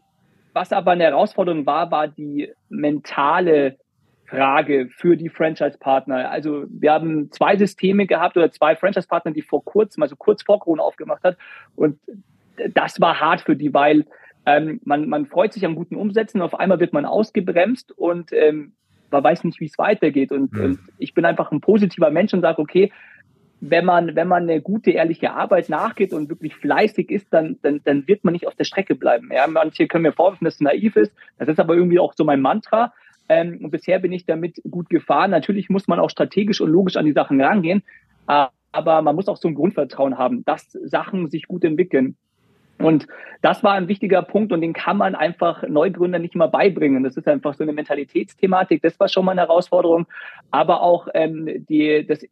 was 0.54 0.72
aber 0.72 0.92
eine 0.92 1.04
Herausforderung 1.04 1.66
war, 1.66 1.90
war 1.92 2.08
die 2.08 2.52
mentale 2.70 3.78
Frage 4.26 4.90
für 4.90 5.16
die 5.16 5.30
Franchise-Partner. 5.30 6.30
Also 6.30 6.66
wir 6.70 6.92
haben 6.92 7.32
zwei 7.32 7.56
Systeme 7.56 8.06
gehabt 8.06 8.38
oder 8.38 8.52
zwei 8.52 8.76
Franchise-Partner, 8.76 9.32
die 9.32 9.42
vor 9.42 9.64
kurzem, 9.64 10.04
also 10.04 10.16
kurz 10.16 10.44
vor 10.44 10.60
Corona 10.60 10.84
aufgemacht 10.84 11.24
hat. 11.24 11.38
Und 11.76 12.00
das 12.74 13.02
war 13.02 13.20
hart 13.20 13.42
für 13.42 13.56
die, 13.56 13.74
weil 13.74 14.06
ähm, 14.46 14.82
man, 14.84 15.08
man 15.08 15.26
freut 15.26 15.54
sich 15.54 15.66
an 15.66 15.76
guten 15.76 15.96
Umsätzen, 15.96 16.42
auf 16.42 16.60
einmal 16.60 16.80
wird 16.80 16.94
man 16.94 17.06
ausgebremst 17.06 17.92
und 17.98 18.32
ähm, 18.34 18.74
man 19.12 19.24
weiß 19.24 19.44
nicht, 19.46 19.60
wie 19.60 19.66
es 19.66 19.78
weitergeht. 19.78 20.32
Und, 20.32 20.54
mhm. 20.54 20.64
und 20.64 20.80
ich 20.98 21.14
bin 21.14 21.26
einfach 21.26 21.52
ein 21.52 21.62
positiver 21.62 22.10
Mensch 22.10 22.34
und 22.34 22.42
sage, 22.42 22.62
okay, 22.62 22.92
wenn 23.62 23.86
man, 23.86 24.16
wenn 24.16 24.28
man 24.28 24.44
eine 24.44 24.62
gute, 24.62 24.92
ehrliche 24.92 25.32
Arbeit 25.32 25.70
nachgeht 25.70 26.12
und 26.12 26.30
wirklich 26.30 26.54
fleißig 26.56 27.10
ist, 27.10 27.28
dann, 27.32 27.58
dann, 27.62 27.80
dann 27.86 28.06
wird 28.08 28.26
man 28.26 28.34
nicht 28.34 28.46
auf 28.46 28.56
der 28.56 28.66
Strecke 28.66 28.94
bleiben. 28.94 29.30
Ja, 29.34 29.48
manche 29.48 29.88
können 29.88 30.02
mir 30.02 30.12
vorwerfen, 30.12 30.44
dass 30.44 30.56
es 30.56 30.60
naiv 30.60 30.98
ist. 30.98 31.14
Das 31.38 31.48
ist 31.48 31.62
aber 31.62 31.76
irgendwie 31.76 32.00
auch 32.00 32.14
so 32.14 32.26
mein 32.26 32.42
Mantra. 32.42 32.94
Ähm, 33.30 33.60
und 33.64 33.72
bisher 33.72 34.00
bin 34.00 34.12
ich 34.12 34.26
damit 34.26 34.62
gut 34.70 34.90
gefahren. 34.90 35.32
Natürlich 35.32 35.70
muss 35.70 35.88
man 35.88 36.00
auch 36.00 36.10
strategisch 36.10 36.60
und 36.60 36.72
logisch 36.72 36.98
an 36.98 37.06
die 37.06 37.14
Sachen 37.14 37.40
rangehen. 37.40 37.84
Aber 38.26 39.02
man 39.02 39.16
muss 39.16 39.30
auch 39.30 39.38
so 39.38 39.48
ein 39.48 39.56
Grundvertrauen 39.56 40.18
haben, 40.18 40.44
dass 40.44 40.72
Sachen 40.72 41.30
sich 41.30 41.48
gut 41.48 41.64
entwickeln. 41.64 42.18
Und 42.84 43.08
das 43.42 43.64
war 43.64 43.74
ein 43.74 43.88
wichtiger 43.88 44.22
Punkt 44.22 44.52
und 44.52 44.62
den 44.62 44.74
kann 44.74 44.98
man 44.98 45.16
einfach 45.16 45.64
Neugründern 45.68 46.22
nicht 46.22 46.36
immer 46.36 46.48
beibringen. 46.48 47.04
Das 47.04 47.18
ist 47.18 47.28
einfach 47.28 47.54
so 47.54 47.64
eine 47.64 47.74
Mentalitätsthematik. 47.74 48.82
Das 48.82 49.00
war 49.00 49.08
schon 49.08 49.26
mal 49.26 49.32
eine 49.32 49.42
Herausforderung. 49.42 50.06
Aber 50.52 50.82
auch 50.82 51.08
ähm, 51.14 51.66
die, 51.68 52.06
das, 52.06 52.26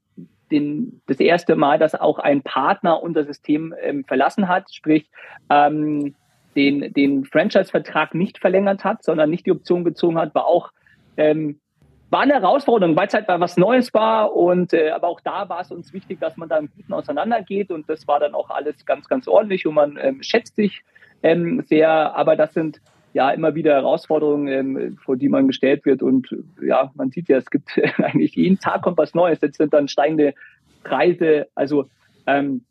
den, 0.52 1.02
das 1.08 1.20
erste 1.20 1.56
Mal, 1.56 1.80
dass 1.80 1.96
auch 1.96 2.20
ein 2.20 2.42
Partner 2.42 3.02
unser 3.02 3.24
System 3.24 3.74
ähm, 3.82 4.04
verlassen 4.04 4.48
hat, 4.48 4.74
sprich 4.74 5.10
ähm, 5.50 6.16
den, 6.56 6.94
den 6.94 7.26
Franchise-Vertrag 7.26 8.14
nicht 8.14 8.38
verlängert 8.38 8.84
hat, 8.84 9.04
sondern 9.04 9.30
nicht 9.30 9.46
die 9.46 9.52
Option 9.52 9.84
gezogen 9.84 10.18
hat, 10.18 10.36
war 10.36 10.46
auch 10.46 10.72
ähm, 11.18 11.60
war 12.12 12.22
eine 12.22 12.34
Herausforderung, 12.34 12.96
weil 12.96 13.08
es 13.08 13.14
halt 13.14 13.26
was 13.28 13.56
Neues 13.56 13.94
war 13.94 14.36
und 14.36 14.74
äh, 14.74 14.92
aber 14.92 15.08
auch 15.08 15.22
da 15.22 15.48
war 15.48 15.62
es 15.62 15.72
uns 15.72 15.94
wichtig, 15.94 16.20
dass 16.20 16.36
man 16.36 16.50
da 16.50 16.58
im 16.58 16.70
Guten 16.76 16.94
auseinandergeht 16.94 17.72
und 17.72 17.90
das 17.90 18.06
war 18.08 18.20
dann 18.20 18.36
auch 18.36 18.50
alles 18.50 18.86
ganz, 18.86 19.08
ganz 19.08 19.28
ordentlich 19.28 19.66
und 19.66 19.76
man 19.76 19.98
ähm, 20.00 20.22
schätzt 20.22 20.58
sich 20.58 20.84
ähm, 21.24 21.64
sehr, 21.68 21.90
aber 21.90 22.36
das 22.36 22.54
sind 22.54 22.82
ja 23.14 23.32
immer 23.32 23.56
wieder 23.56 23.74
Herausforderungen, 23.74 24.48
ähm, 24.48 24.98
vor 25.04 25.16
die 25.16 25.30
man 25.30 25.48
gestellt 25.48 25.86
wird 25.86 26.04
und 26.04 26.36
ja, 26.62 26.92
man 26.96 27.12
sieht 27.12 27.30
ja, 27.30 27.38
es 27.38 27.50
gibt 27.50 27.80
eigentlich 27.98 28.36
jeden 28.36 28.60
Tag 28.60 28.82
kommt 28.82 28.98
was 28.98 29.14
Neues, 29.14 29.40
jetzt 29.42 29.58
sind 29.58 29.74
dann 29.74 29.88
steigende 29.88 30.34
Preise, 30.84 31.48
also 31.56 31.86
ähm, 32.28 32.66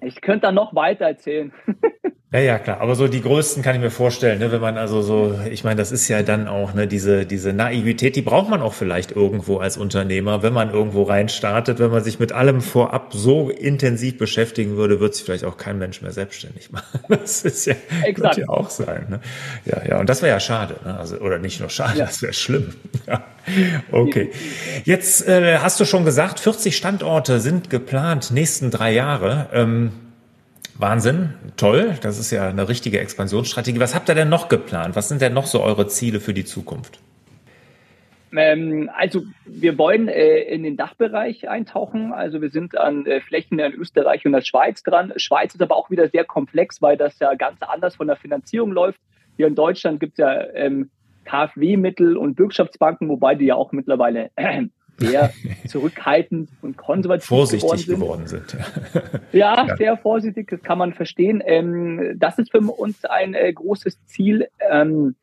ich 0.00 0.20
könnte 0.20 0.46
da 0.46 0.52
noch 0.52 0.74
weiter 0.74 1.06
erzählen. 1.06 1.52
Ja, 2.30 2.40
ja, 2.40 2.58
klar. 2.58 2.82
Aber 2.82 2.94
so 2.94 3.08
die 3.08 3.22
größten 3.22 3.62
kann 3.62 3.74
ich 3.74 3.80
mir 3.80 3.90
vorstellen, 3.90 4.38
ne, 4.38 4.52
wenn 4.52 4.60
man 4.60 4.76
also 4.76 5.00
so, 5.00 5.34
ich 5.50 5.64
meine, 5.64 5.76
das 5.76 5.92
ist 5.92 6.08
ja 6.08 6.22
dann 6.22 6.46
auch, 6.46 6.74
ne, 6.74 6.86
diese, 6.86 7.24
diese 7.24 7.54
Naivität, 7.54 8.16
die 8.16 8.22
braucht 8.22 8.50
man 8.50 8.60
auch 8.60 8.74
vielleicht 8.74 9.12
irgendwo 9.12 9.56
als 9.56 9.78
Unternehmer, 9.78 10.42
wenn 10.42 10.52
man 10.52 10.70
irgendwo 10.70 11.04
rein 11.04 11.30
startet, 11.30 11.78
wenn 11.78 11.90
man 11.90 12.04
sich 12.04 12.18
mit 12.20 12.32
allem 12.32 12.60
vorab 12.60 13.14
so 13.14 13.48
intensiv 13.48 14.18
beschäftigen 14.18 14.76
würde, 14.76 15.00
wird 15.00 15.14
sich 15.14 15.24
vielleicht 15.24 15.44
auch 15.44 15.56
kein 15.56 15.78
Mensch 15.78 16.02
mehr 16.02 16.12
selbstständig 16.12 16.70
machen. 16.70 17.00
Das 17.08 17.44
ist 17.44 17.64
ja, 17.64 17.74
Exakt. 18.04 18.36
ja 18.36 18.48
auch 18.48 18.68
sein. 18.68 19.06
Ne? 19.08 19.20
Ja, 19.64 19.82
ja. 19.86 19.98
Und 19.98 20.10
das 20.10 20.20
wäre 20.20 20.32
ja 20.32 20.40
schade, 20.40 20.76
ne? 20.84 20.98
Also, 20.98 21.16
oder 21.18 21.38
nicht 21.38 21.60
nur 21.60 21.70
schade, 21.70 21.98
ja. 21.98 22.04
das 22.04 22.20
wäre 22.20 22.34
schlimm. 22.34 22.74
Ja. 23.06 23.24
Okay. 23.90 24.30
Jetzt 24.84 25.26
äh, 25.26 25.58
hast 25.58 25.80
du 25.80 25.84
schon 25.84 26.04
gesagt, 26.04 26.40
40 26.40 26.76
Standorte 26.76 27.40
sind 27.40 27.70
geplant, 27.70 28.30
nächsten 28.30 28.70
drei 28.70 28.92
Jahre. 28.92 29.48
Ähm, 29.52 29.92
Wahnsinn, 30.78 31.34
toll. 31.56 31.96
Das 32.02 32.18
ist 32.18 32.30
ja 32.30 32.48
eine 32.48 32.68
richtige 32.68 33.00
Expansionsstrategie. 33.00 33.80
Was 33.80 33.94
habt 33.94 34.08
ihr 34.08 34.14
denn 34.14 34.28
noch 34.28 34.48
geplant? 34.48 34.94
Was 34.94 35.08
sind 35.08 35.20
denn 35.20 35.34
noch 35.34 35.46
so 35.46 35.60
eure 35.60 35.88
Ziele 35.88 36.20
für 36.20 36.34
die 36.34 36.44
Zukunft? 36.44 37.00
Ähm, 38.36 38.90
also 38.94 39.22
wir 39.44 39.78
wollen 39.78 40.08
äh, 40.08 40.40
in 40.40 40.62
den 40.62 40.76
Dachbereich 40.76 41.48
eintauchen. 41.48 42.12
Also 42.12 42.40
wir 42.40 42.50
sind 42.50 42.76
an 42.76 43.06
äh, 43.06 43.20
Flächen 43.20 43.58
in 43.58 43.72
Österreich 43.72 44.24
und 44.26 44.32
der 44.32 44.42
Schweiz 44.42 44.82
dran. 44.82 45.12
Schweiz 45.16 45.54
ist 45.54 45.62
aber 45.62 45.76
auch 45.76 45.90
wieder 45.90 46.08
sehr 46.08 46.24
komplex, 46.24 46.80
weil 46.82 46.96
das 46.96 47.18
ja 47.18 47.34
ganz 47.34 47.60
anders 47.62 47.96
von 47.96 48.06
der 48.06 48.16
Finanzierung 48.16 48.72
läuft. 48.72 49.00
Hier 49.36 49.46
in 49.46 49.54
Deutschland 49.54 50.00
gibt 50.00 50.12
es 50.12 50.18
ja 50.18 50.46
ähm, 50.54 50.90
KfW-Mittel 51.28 52.16
und 52.16 52.34
Bürgschaftsbanken, 52.34 53.08
wobei 53.08 53.34
die 53.34 53.46
ja 53.46 53.54
auch 53.54 53.72
mittlerweile 53.72 54.30
sehr 54.98 55.30
zurückhaltend 55.66 56.50
und 56.62 56.76
konservativ 56.76 57.26
vorsichtig 57.26 57.86
geworden 57.86 58.26
sind. 58.26 58.48
Geworden 58.48 58.82
sind. 58.92 59.22
ja, 59.32 59.66
ja, 59.66 59.76
sehr 59.76 59.96
vorsichtig, 59.96 60.48
das 60.48 60.62
kann 60.62 60.78
man 60.78 60.92
verstehen. 60.92 61.42
Ähm, 61.44 62.14
das 62.16 62.38
ist 62.38 62.50
für 62.50 62.60
uns 62.60 63.04
ein 63.04 63.34
äh, 63.34 63.52
großes 63.52 64.04
Ziel. 64.06 64.48
Ähm, 64.70 65.14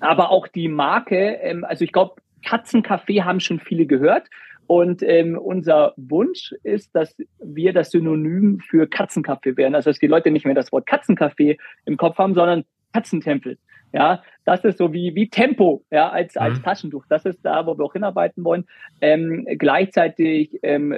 aber 0.00 0.30
auch 0.30 0.46
die 0.46 0.68
Marke, 0.68 1.38
ähm, 1.42 1.64
also 1.64 1.84
ich 1.84 1.92
glaube, 1.92 2.20
Katzencafé 2.44 3.24
haben 3.24 3.40
schon 3.40 3.58
viele 3.58 3.86
gehört. 3.86 4.28
Und 4.68 5.02
ähm, 5.02 5.38
unser 5.38 5.94
Wunsch 5.96 6.54
ist, 6.62 6.94
dass 6.94 7.16
wir 7.42 7.72
das 7.72 7.90
Synonym 7.90 8.60
für 8.60 8.84
Katzencafé 8.84 9.56
werden. 9.56 9.74
Also 9.74 9.90
dass 9.90 9.98
die 9.98 10.06
Leute 10.06 10.30
nicht 10.30 10.44
mehr 10.44 10.54
das 10.54 10.70
Wort 10.72 10.86
Katzencafé 10.86 11.58
im 11.86 11.96
Kopf 11.96 12.18
haben, 12.18 12.34
sondern 12.34 12.64
Katzentempel. 12.92 13.58
Ja, 13.92 14.22
das 14.44 14.64
ist 14.64 14.78
so 14.78 14.92
wie, 14.92 15.14
wie 15.14 15.28
Tempo, 15.28 15.84
ja, 15.90 16.10
als, 16.10 16.34
mhm. 16.34 16.42
als 16.42 16.62
Taschentuch. 16.62 17.04
Das 17.08 17.24
ist 17.24 17.40
da, 17.42 17.66
wo 17.66 17.76
wir 17.78 17.84
auch 17.84 17.92
hinarbeiten 17.92 18.44
wollen. 18.44 18.66
Ähm, 19.00 19.46
gleichzeitig 19.58 20.58
ähm, 20.62 20.94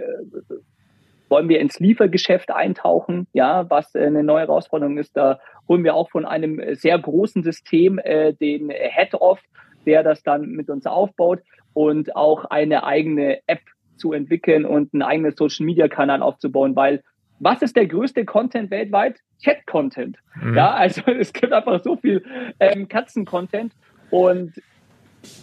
wollen 1.29 1.49
wir 1.49 1.61
ins 1.61 1.79
Liefergeschäft 1.79 2.51
eintauchen, 2.51 3.29
ja, 3.33 3.71
was 3.71 3.95
eine 3.95 4.25
neue 4.25 4.43
Herausforderung 4.43 4.99
ist. 4.99 5.17
Da 5.17 5.39
holen 5.69 5.85
wir 5.85 5.95
auch 5.95 6.11
von 6.11 6.27
einem 6.27 6.61
sehr 6.75 6.99
großen 6.99 7.43
System 7.45 7.99
äh, 7.99 8.35
den 8.35 8.71
Head-Off, 8.71 9.41
der 9.87 10.03
das 10.03 10.23
dann 10.23 10.51
mit 10.51 10.69
uns 10.69 10.87
aufbaut 10.87 11.41
und 11.73 12.17
auch 12.17 12.45
eine 12.47 12.85
eigene 12.85 13.39
App 13.47 13.61
zu 13.97 14.13
entwickeln 14.13 14.65
und 14.65 14.93
einen 14.93 15.03
eigenen 15.03 15.37
Social-Media-Kanal 15.37 16.23
aufzubauen, 16.23 16.75
weil 16.75 17.03
was 17.41 17.63
ist 17.63 17.77
der 17.77 17.87
größte 17.87 18.25
Content 18.25 18.71
weltweit? 18.71 19.21
Cat-Content. 19.43 20.19
Mhm. 20.41 20.57
Ja, 20.57 20.73
also 20.73 21.03
es 21.07 21.33
gibt 21.33 21.53
einfach 21.53 21.83
so 21.83 21.97
viel 21.97 22.23
ähm, 22.61 22.89
Katzen-Content 22.89 23.73
und 24.11 24.53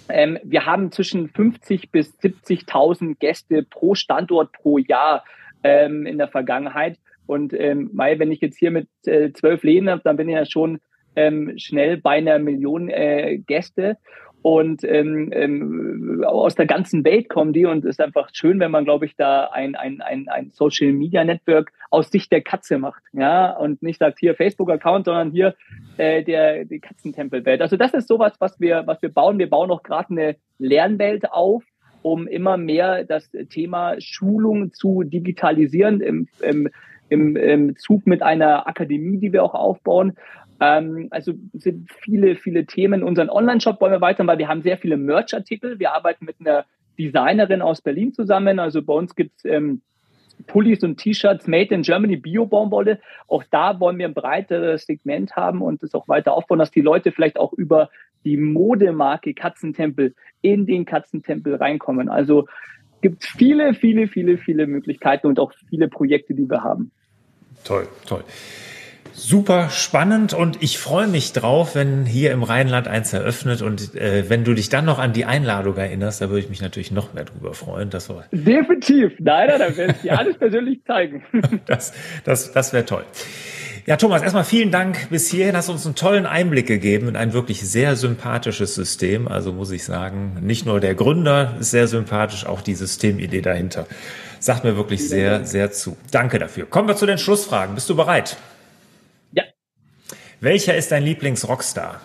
ähm, 0.10 0.40
wir 0.44 0.66
haben 0.66 0.92
zwischen 0.92 1.30
50 1.30 1.92
bis 1.92 2.18
70.000 2.20 3.16
Gäste 3.20 3.64
pro 3.64 3.96
Standort 3.96 4.52
pro 4.54 4.78
Jahr 4.78 5.24
ähm, 5.64 6.06
in 6.06 6.18
der 6.18 6.28
Vergangenheit. 6.28 6.98
Und 7.26 7.54
ähm, 7.54 7.90
weil, 7.94 8.20
wenn 8.20 8.32
ich 8.32 8.42
jetzt 8.42 8.58
hier 8.58 8.72
mit 8.72 8.88
äh, 9.06 9.32
zwölf 9.34 9.64
Läden 9.64 9.90
habe, 9.90 10.02
dann 10.04 10.16
bin 10.18 10.30
ich 10.30 10.36
ja 10.36 10.46
schon 10.46 10.80
ähm, 11.16 11.58
schnell 11.58 11.98
bei 11.98 12.18
einer 12.18 12.40
Million 12.40 12.90
äh, 12.90 13.38
Gäste 13.46 13.98
und 14.48 14.86
ähm, 14.86 15.30
ähm, 15.34 16.24
aus 16.26 16.56
der 16.56 16.68
ganzen 16.68 17.04
Welt 17.04 17.28
kommen 17.28 17.52
die 17.52 17.66
und 17.66 17.80
es 17.80 17.96
ist 17.96 18.00
einfach 18.00 18.30
schön, 18.32 18.62
wenn 18.62 18.72
man, 18.72 18.86
glaube 18.86 19.06
ich, 19.06 19.18
da 19.18 19.50
ein, 19.52 19.76
ein, 19.76 20.00
ein, 20.00 20.30
ein 20.30 20.52
Social 20.52 20.94
Media 20.94 21.26
Network 21.26 21.74
aus 21.90 22.12
Sicht 22.12 22.32
der 22.32 22.40
Katze 22.40 22.78
macht, 22.78 23.04
ja, 23.12 23.52
und 23.58 23.84
nicht 23.84 24.00
sagt 24.00 24.20
hier 24.20 24.36
Facebook-Account, 24.36 25.04
sondern 25.04 25.32
hier 25.32 25.54
äh, 25.98 26.24
der 26.24 26.64
die 26.64 26.80
Katzentempelwelt. 26.80 27.62
Also 27.62 27.76
das 27.76 27.94
ist 27.94 28.08
sowas, 28.08 28.36
was 28.40 28.58
wir, 28.62 28.84
was 28.86 29.02
wir 29.02 29.10
bauen. 29.10 29.38
Wir 29.38 29.50
bauen 29.50 29.70
auch 29.70 29.84
gerade 29.84 30.12
eine 30.12 30.36
Lernwelt 30.60 31.30
auf, 31.30 31.66
um 32.02 32.26
immer 32.26 32.56
mehr 32.56 33.04
das 33.04 33.30
Thema 33.50 34.00
Schulung 34.00 34.72
zu 34.72 35.04
digitalisieren 35.04 36.00
im, 36.00 36.30
im, 36.40 36.70
im, 37.10 37.36
im 37.36 37.76
Zug 37.78 38.08
mit 38.08 38.22
einer 38.22 38.68
Akademie, 38.68 39.18
die 39.18 39.34
wir 39.34 39.44
auch 39.44 39.54
aufbauen. 39.54 40.14
Ähm, 40.60 41.08
also 41.12 41.34
sind 41.54 41.90
viele, 42.02 42.36
viele 42.36 42.66
Themen. 42.66 43.04
Unseren 43.04 43.30
Online-Shop 43.30 43.80
wollen 43.82 43.94
wir 43.94 44.02
weitermachen, 44.02 44.34
weil 44.34 44.40
wir 44.40 44.48
haben 44.48 44.62
sehr 44.62 44.78
viele 44.78 44.98
Merch-Artikel. 44.98 45.80
Wir 45.80 45.94
arbeiten 45.94 46.26
mit 46.26 46.38
einer 46.40 46.66
Designerin 46.98 47.62
aus 47.62 47.82
Berlin 47.82 48.14
zusammen. 48.14 48.60
Also 48.60 48.82
bei 48.82 48.94
uns 48.94 49.16
gibt's 49.16 49.46
ähm, 49.46 49.82
Pullis 50.46 50.84
und 50.84 50.98
T-Shirts 50.98 51.48
made 51.48 51.74
in 51.74 51.82
Germany, 51.82 52.18
Bio-Baumwolle. 52.18 53.00
Auch 53.28 53.44
da 53.50 53.80
wollen 53.80 53.98
wir 53.98 54.08
ein 54.08 54.14
breiteres 54.14 54.86
Segment 54.86 55.36
haben 55.36 55.62
und 55.62 55.82
das 55.82 55.94
auch 55.94 56.08
weiter 56.08 56.34
aufbauen, 56.34 56.60
dass 56.60 56.72
die 56.72 56.82
Leute 56.82 57.12
vielleicht 57.12 57.38
auch 57.38 57.54
über 57.54 57.90
die 58.24 58.38
Modemarke 58.38 59.34
Katzentempel 59.34 60.14
in 60.42 60.66
den 60.66 60.86
Katzentempel 60.86 61.56
reinkommen. 61.56 62.10
Also 62.10 62.48
gibt 63.02 63.24
viele, 63.24 63.74
viele, 63.74 64.08
viele, 64.08 64.38
viele 64.38 64.68
Möglichkeiten 64.68 65.28
und 65.28 65.40
auch 65.40 65.54
viele 65.70 65.88
Projekte, 65.88 66.34
die 66.34 66.50
wir 66.50 66.64
haben. 66.64 66.92
Toll, 67.68 67.88
toll. 68.06 68.24
Super 69.12 69.70
spannend 69.70 70.34
und 70.34 70.64
ich 70.64 70.78
freue 70.78 71.08
mich 71.08 71.34
drauf, 71.34 71.76
wenn 71.76 72.06
hier 72.06 72.32
im 72.32 72.44
Rheinland 72.44 72.88
eins 72.88 73.12
eröffnet 73.12 73.62
und 73.62 73.94
äh, 73.96 74.30
wenn 74.30 74.46
du 74.46 74.54
dich 74.54 74.70
dann 74.70 74.86
noch 74.86 75.00
an 75.00 75.12
die 75.12 75.26
Einladung 75.26 75.76
erinnerst, 75.76 76.22
da 76.22 76.30
würde 76.30 76.40
ich 76.40 76.50
mich 76.50 76.62
natürlich 76.62 76.92
noch 76.92 77.14
mehr 77.14 77.26
drüber 77.26 77.54
freuen. 77.54 77.90
Das 77.90 78.10
war 78.10 78.24
Definitiv. 78.32 79.14
Nein, 79.20 79.50
nein, 79.50 79.60
da 79.60 79.76
werde 79.76 79.94
ich 79.94 80.02
dir 80.02 80.18
alles 80.18 80.38
persönlich 80.38 80.80
zeigen. 80.86 81.24
das 81.66 81.92
das, 82.24 82.54
das 82.54 82.72
wäre 82.72 82.86
toll. 82.86 83.04
Ja, 83.88 83.96
Thomas, 83.96 84.22
erstmal 84.22 84.44
vielen 84.44 84.70
Dank 84.70 85.10
bis 85.12 85.32
hierhin. 85.32 85.56
Hast 85.56 85.70
du 85.70 85.72
uns 85.72 85.86
einen 85.86 85.96
tollen 85.96 86.26
Einblick 86.26 86.68
gegeben 86.68 87.08
in 87.08 87.16
ein 87.16 87.32
wirklich 87.32 87.62
sehr 87.62 87.96
sympathisches 87.96 88.76
System. 88.76 89.30
Also 89.30 89.54
muss 89.54 89.72
ich 89.72 89.86
sagen, 89.86 90.40
nicht 90.42 90.66
nur 90.66 90.82
der 90.82 90.94
Gründer 90.94 91.56
ist 91.58 91.72
sehr 91.72 91.88
sympathisch, 91.88 92.46
auch 92.46 92.60
die 92.60 92.76
Systemidee 92.76 93.40
dahinter. 93.40 93.88
Sagt 94.42 94.66
mir 94.66 94.76
wirklich 94.76 95.08
sehr, 95.08 95.46
sehr 95.46 95.72
zu. 95.72 95.96
Danke 96.12 96.38
dafür. 96.38 96.66
Kommen 96.66 96.90
wir 96.90 96.98
zu 96.98 97.06
den 97.06 97.18
Schlussfragen. 97.18 97.76
Bist 97.76 97.90
du 97.90 97.96
bereit? 97.96 98.36
Ja. 99.32 99.44
Welcher 100.42 100.76
ist 100.76 100.92
dein 100.92 101.04
Lieblings-Rockstar? 101.04 102.02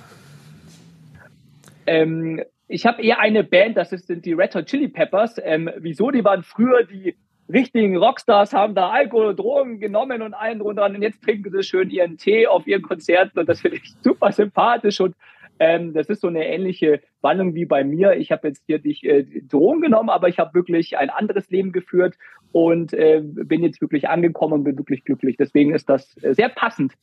Ähm, 1.88 2.44
ich 2.68 2.86
habe 2.86 3.02
eher 3.02 3.18
eine 3.18 3.42
Band, 3.42 3.76
das 3.76 3.90
sind 3.90 4.24
die 4.24 4.34
Red 4.34 4.54
Hot 4.54 4.66
Chili 4.66 4.86
Peppers. 4.86 5.34
Ähm, 5.42 5.68
wieso? 5.78 6.12
Die 6.12 6.22
waren 6.22 6.44
früher 6.44 6.84
die 6.84 7.16
richtigen 7.48 7.96
Rockstars, 7.96 8.52
haben 8.52 8.74
da 8.74 8.90
Alkohol 8.90 9.26
und 9.26 9.38
Drogen 9.38 9.80
genommen 9.80 10.22
und 10.22 10.34
allen 10.34 10.58
drunter 10.58 10.84
und 10.84 11.00
jetzt 11.02 11.22
trinken 11.22 11.50
sie 11.50 11.62
schön 11.62 11.90
ihren 11.90 12.16
Tee 12.16 12.46
auf 12.46 12.66
ihren 12.66 12.82
Konzerten 12.82 13.38
und 13.38 13.48
das 13.48 13.60
finde 13.60 13.78
ich 13.78 13.94
super 14.02 14.32
sympathisch 14.32 15.00
und 15.00 15.14
ähm, 15.58 15.92
das 15.92 16.08
ist 16.08 16.22
so 16.22 16.28
eine 16.28 16.46
ähnliche 16.46 17.02
Wandlung 17.20 17.54
wie 17.54 17.66
bei 17.66 17.84
mir. 17.84 18.14
Ich 18.14 18.32
habe 18.32 18.48
jetzt 18.48 18.64
hier 18.66 18.80
nicht 18.82 19.04
äh, 19.04 19.24
Drogen 19.42 19.82
genommen, 19.82 20.08
aber 20.08 20.28
ich 20.28 20.38
habe 20.38 20.54
wirklich 20.54 20.98
ein 20.98 21.10
anderes 21.10 21.50
Leben 21.50 21.72
geführt 21.72 22.16
und 22.52 22.92
äh, 22.92 23.20
bin 23.22 23.62
jetzt 23.62 23.80
wirklich 23.80 24.08
angekommen 24.08 24.54
und 24.54 24.64
bin 24.64 24.78
wirklich 24.78 25.04
glücklich. 25.04 25.36
Deswegen 25.36 25.74
ist 25.74 25.88
das 25.88 26.16
äh, 26.22 26.34
sehr 26.34 26.48
passend 26.48 26.94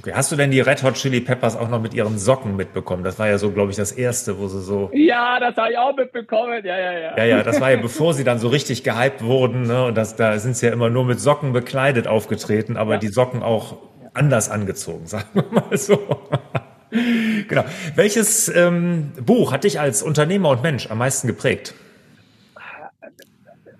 Okay. 0.00 0.12
Hast 0.14 0.30
du 0.30 0.36
denn 0.36 0.52
die 0.52 0.60
Red 0.60 0.82
Hot 0.84 0.94
Chili 0.94 1.20
Peppers 1.20 1.56
auch 1.56 1.68
noch 1.68 1.80
mit 1.80 1.92
ihren 1.92 2.18
Socken 2.18 2.54
mitbekommen? 2.54 3.02
Das 3.02 3.18
war 3.18 3.28
ja 3.28 3.38
so, 3.38 3.50
glaube 3.50 3.70
ich, 3.70 3.76
das 3.76 3.90
erste, 3.90 4.38
wo 4.38 4.46
sie 4.46 4.60
so. 4.60 4.90
Ja, 4.92 5.40
das 5.40 5.56
habe 5.56 5.72
ich 5.72 5.78
auch 5.78 5.96
mitbekommen. 5.96 6.64
Ja, 6.64 6.78
ja, 6.78 6.92
ja. 6.92 7.16
Ja, 7.16 7.24
ja, 7.24 7.42
das 7.42 7.60
war 7.60 7.72
ja 7.72 7.78
bevor 7.78 8.14
sie 8.14 8.22
dann 8.22 8.38
so 8.38 8.48
richtig 8.48 8.84
gehypt 8.84 9.24
wurden. 9.24 9.62
Ne? 9.62 9.86
Und 9.86 9.96
das, 9.96 10.14
da 10.14 10.38
sind 10.38 10.56
sie 10.56 10.66
ja 10.66 10.72
immer 10.72 10.88
nur 10.88 11.04
mit 11.04 11.18
Socken 11.20 11.52
bekleidet 11.52 12.06
aufgetreten, 12.06 12.76
aber 12.76 12.94
ja. 12.94 12.98
die 12.98 13.08
Socken 13.08 13.42
auch 13.42 13.78
anders 14.14 14.50
angezogen, 14.50 15.06
sagen 15.06 15.28
wir 15.32 15.44
mal 15.50 15.76
so. 15.76 15.98
genau. 17.48 17.64
Welches 17.96 18.48
ähm, 18.48 19.12
Buch 19.20 19.52
hat 19.52 19.64
dich 19.64 19.80
als 19.80 20.02
Unternehmer 20.02 20.50
und 20.50 20.62
Mensch 20.62 20.90
am 20.90 20.98
meisten 20.98 21.26
geprägt? 21.26 21.74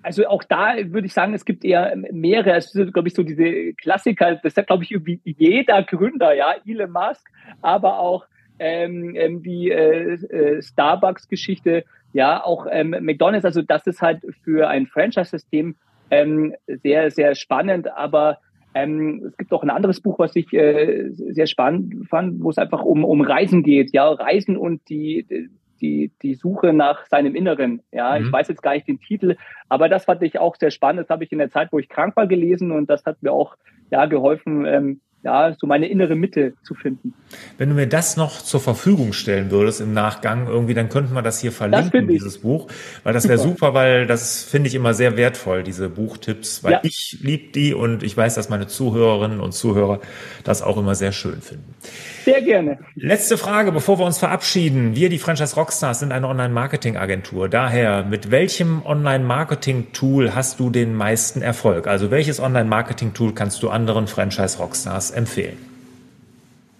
Also 0.01 0.27
auch 0.27 0.43
da 0.43 0.75
würde 0.85 1.07
ich 1.07 1.13
sagen, 1.13 1.33
es 1.33 1.45
gibt 1.45 1.65
eher 1.65 1.95
mehrere. 2.11 2.55
Es 2.55 2.71
sind, 2.71 2.93
glaube 2.93 3.07
ich, 3.07 3.13
so 3.13 3.23
diese 3.23 3.73
Klassiker. 3.73 4.35
Das 4.41 4.55
hat, 4.55 4.67
glaube 4.67 4.83
ich, 4.83 4.91
irgendwie 4.91 5.19
jeder 5.23 5.83
Gründer, 5.83 6.33
ja, 6.33 6.55
Elon 6.65 6.91
Musk, 6.91 7.27
aber 7.61 7.99
auch 7.99 8.25
ähm, 8.59 9.15
ähm 9.15 9.43
die 9.43 9.71
äh, 9.71 10.13
äh, 10.13 10.61
Starbucks-Geschichte, 10.61 11.83
ja, 12.13 12.43
auch 12.43 12.67
ähm, 12.69 12.95
McDonald's. 13.01 13.45
Also 13.45 13.61
das 13.61 13.85
ist 13.87 14.01
halt 14.01 14.21
für 14.43 14.67
ein 14.67 14.87
Franchise-System 14.87 15.75
ähm, 16.11 16.55
sehr, 16.67 17.11
sehr 17.11 17.35
spannend. 17.35 17.91
Aber 17.91 18.39
ähm, 18.73 19.23
es 19.27 19.37
gibt 19.37 19.51
auch 19.53 19.63
ein 19.63 19.69
anderes 19.69 20.01
Buch, 20.01 20.19
was 20.19 20.35
ich 20.35 20.53
äh, 20.53 21.09
sehr 21.11 21.47
spannend 21.47 22.07
fand, 22.09 22.41
wo 22.41 22.49
es 22.49 22.57
einfach 22.57 22.83
um, 22.83 23.03
um 23.03 23.21
Reisen 23.21 23.63
geht. 23.63 23.93
Ja, 23.93 24.09
Reisen 24.09 24.57
und 24.57 24.87
die, 24.89 25.49
die, 25.81 26.11
die 26.21 26.35
Suche 26.35 26.73
nach 26.73 27.05
seinem 27.07 27.35
Inneren. 27.35 27.81
Ja, 27.91 28.17
mhm. 28.17 28.25
ich 28.25 28.31
weiß 28.31 28.47
jetzt 28.47 28.61
gar 28.61 28.73
nicht 28.73 28.87
den 28.87 28.99
Titel, 28.99 29.35
aber 29.67 29.89
das 29.89 30.05
fand 30.05 30.21
ich 30.23 30.39
auch 30.39 30.55
sehr 30.55 30.71
spannend. 30.71 31.01
Das 31.01 31.09
habe 31.09 31.23
ich 31.23 31.31
in 31.31 31.39
der 31.39 31.49
Zeit, 31.49 31.69
wo 31.71 31.79
ich 31.79 31.89
krank 31.89 32.15
war, 32.15 32.27
gelesen 32.27 32.71
und 32.71 32.89
das 32.89 33.05
hat 33.05 33.21
mir 33.23 33.31
auch 33.31 33.55
ja 33.91 34.05
geholfen, 34.05 34.65
ähm, 34.65 35.01
ja, 35.23 35.53
so 35.59 35.67
meine 35.67 35.87
innere 35.87 36.15
Mitte 36.15 36.53
zu 36.63 36.75
finden. 36.75 37.13
Wenn 37.57 37.69
du 37.69 37.75
mir 37.75 37.87
das 37.87 38.15
noch 38.15 38.41
zur 38.41 38.61
Verfügung 38.61 39.11
stellen 39.11 39.51
würdest 39.51 39.81
im 39.81 39.93
Nachgang, 39.93 40.47
irgendwie, 40.47 40.73
dann 40.73 40.87
könnten 40.87 41.13
wir 41.13 41.21
das 41.21 41.39
hier 41.39 41.51
verlinken, 41.51 42.07
das 42.07 42.13
dieses 42.13 42.37
Buch, 42.39 42.67
weil 43.03 43.13
das 43.13 43.27
wäre 43.27 43.37
super, 43.37 43.73
weil 43.73 44.07
das 44.07 44.43
finde 44.43 44.69
ich 44.69 44.75
immer 44.75 44.93
sehr 44.93 45.17
wertvoll, 45.17 45.63
diese 45.63 45.89
Buchtipps, 45.89 46.63
weil 46.63 46.73
ja. 46.73 46.79
ich 46.83 47.17
liebe 47.21 47.51
die 47.51 47.73
und 47.73 48.01
ich 48.01 48.15
weiß, 48.15 48.35
dass 48.35 48.49
meine 48.49 48.67
Zuhörerinnen 48.67 49.41
und 49.41 49.51
Zuhörer 49.51 49.99
das 50.45 50.61
auch 50.61 50.77
immer 50.77 50.95
sehr 50.95 51.11
schön 51.11 51.41
finden. 51.41 51.75
Sehr 52.23 52.41
gerne. 52.41 52.79
Letzte 52.95 53.37
Frage, 53.37 53.71
bevor 53.71 53.99
wir 53.99 54.05
uns 54.05 54.19
verabschieden. 54.19 54.95
Wir, 54.95 55.09
die 55.09 55.19
Franchise 55.19 55.55
Rockstars, 55.55 55.99
sind 55.99 56.11
eine 56.11 56.27
Online-Marketing-Agentur. 56.27 57.49
Daher, 57.49 58.03
mit 58.03 58.31
welchem 58.31 58.85
Online-Marketing-Tool 58.85 60.35
hast 60.35 60.59
du 60.59 60.69
den 60.69 60.95
meisten 60.95 61.41
Erfolg? 61.41 61.87
Also 61.87 62.11
welches 62.11 62.39
Online-Marketing-Tool 62.39 63.33
kannst 63.33 63.63
du 63.63 63.69
anderen 63.69 64.07
Franchise 64.07 64.57
Rockstars 64.59 65.08
empfehlen? 65.11 65.57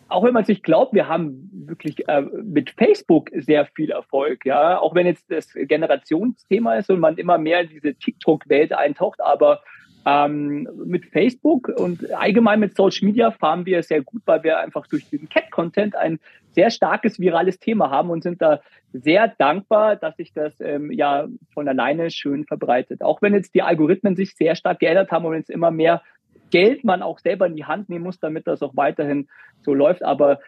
Auch 0.07 0.23
wenn 0.23 0.33
man 0.33 0.43
sich 0.43 0.63
glaubt, 0.63 0.93
wir 0.93 1.07
haben 1.07 1.49
wirklich 1.53 2.07
äh, 2.07 2.21
mit 2.21 2.71
Facebook 2.71 3.29
sehr 3.33 3.67
viel 3.67 3.91
Erfolg, 3.91 4.43
ja. 4.43 4.79
Auch 4.79 4.95
wenn 4.95 5.05
jetzt 5.05 5.29
das 5.29 5.53
Generationsthema 5.53 6.75
ist 6.75 6.89
und 6.89 6.99
man 6.99 7.17
immer 7.17 7.37
mehr 7.37 7.61
in 7.61 7.69
diese 7.69 7.93
TikTok-Welt 7.93 8.73
eintaucht, 8.73 9.21
aber 9.21 9.61
ähm, 10.05 10.67
mit 10.85 11.05
Facebook 11.05 11.67
und 11.67 12.11
allgemein 12.13 12.59
mit 12.59 12.75
Social 12.75 13.05
Media 13.05 13.31
fahren 13.31 13.65
wir 13.65 13.83
sehr 13.83 14.01
gut, 14.01 14.21
weil 14.25 14.43
wir 14.43 14.59
einfach 14.59 14.87
durch 14.87 15.07
diesen 15.09 15.29
Cat-Content 15.29 15.95
ein 15.95 16.19
sehr 16.51 16.71
starkes 16.71 17.19
virales 17.19 17.59
Thema 17.59 17.91
haben 17.91 18.09
und 18.09 18.23
sind 18.23 18.41
da 18.41 18.61
sehr 18.93 19.27
dankbar, 19.27 19.95
dass 19.95 20.15
sich 20.17 20.33
das 20.33 20.59
ähm, 20.61 20.91
ja 20.91 21.27
von 21.53 21.67
alleine 21.67 22.09
schön 22.09 22.45
verbreitet. 22.45 23.03
Auch 23.03 23.21
wenn 23.21 23.33
jetzt 23.33 23.53
die 23.53 23.61
Algorithmen 23.61 24.15
sich 24.15 24.35
sehr 24.35 24.55
stark 24.55 24.79
geändert 24.79 25.11
haben 25.11 25.25
und 25.25 25.35
jetzt 25.35 25.51
immer 25.51 25.69
mehr 25.69 26.01
Geld 26.49 26.83
man 26.83 27.01
auch 27.01 27.19
selber 27.19 27.47
in 27.47 27.55
die 27.55 27.65
Hand 27.65 27.89
nehmen 27.89 28.03
muss, 28.03 28.19
damit 28.19 28.47
das 28.47 28.61
auch 28.61 28.75
weiterhin 28.75 29.27
so 29.61 29.73
läuft. 29.73 30.03
Aber 30.03 30.39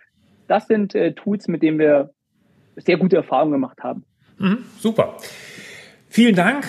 das 0.48 0.68
sind 0.68 0.96
äh, 0.96 1.14
Tools, 1.14 1.48
mit 1.48 1.62
denen 1.62 1.80
wir 1.80 2.12
sehr 2.76 2.98
gute 2.98 3.18
Erfahrungen 3.18 3.52
gemacht 3.52 3.84
haben. 3.84 4.06
Mhm, 4.38 4.66
super. 4.80 5.18
Vielen 6.10 6.36
Dank. 6.36 6.68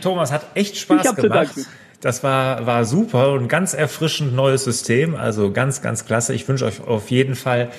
Thomas, 0.00 0.32
hat 0.32 0.46
echt 0.54 0.76
Spaß 0.76 1.14
gemacht. 1.16 1.54
Das 2.00 2.24
war, 2.24 2.66
war 2.66 2.84
super 2.84 3.32
und 3.32 3.46
ganz 3.46 3.74
erfrischend 3.74 4.34
neues 4.34 4.64
System. 4.64 5.14
Also 5.14 5.52
ganz, 5.52 5.82
ganz 5.82 6.04
klasse. 6.04 6.34
Ich 6.34 6.48
wünsche 6.48 6.64
euch 6.64 6.80
auf 6.80 7.10
jeden 7.10 7.36
Fall 7.36 7.70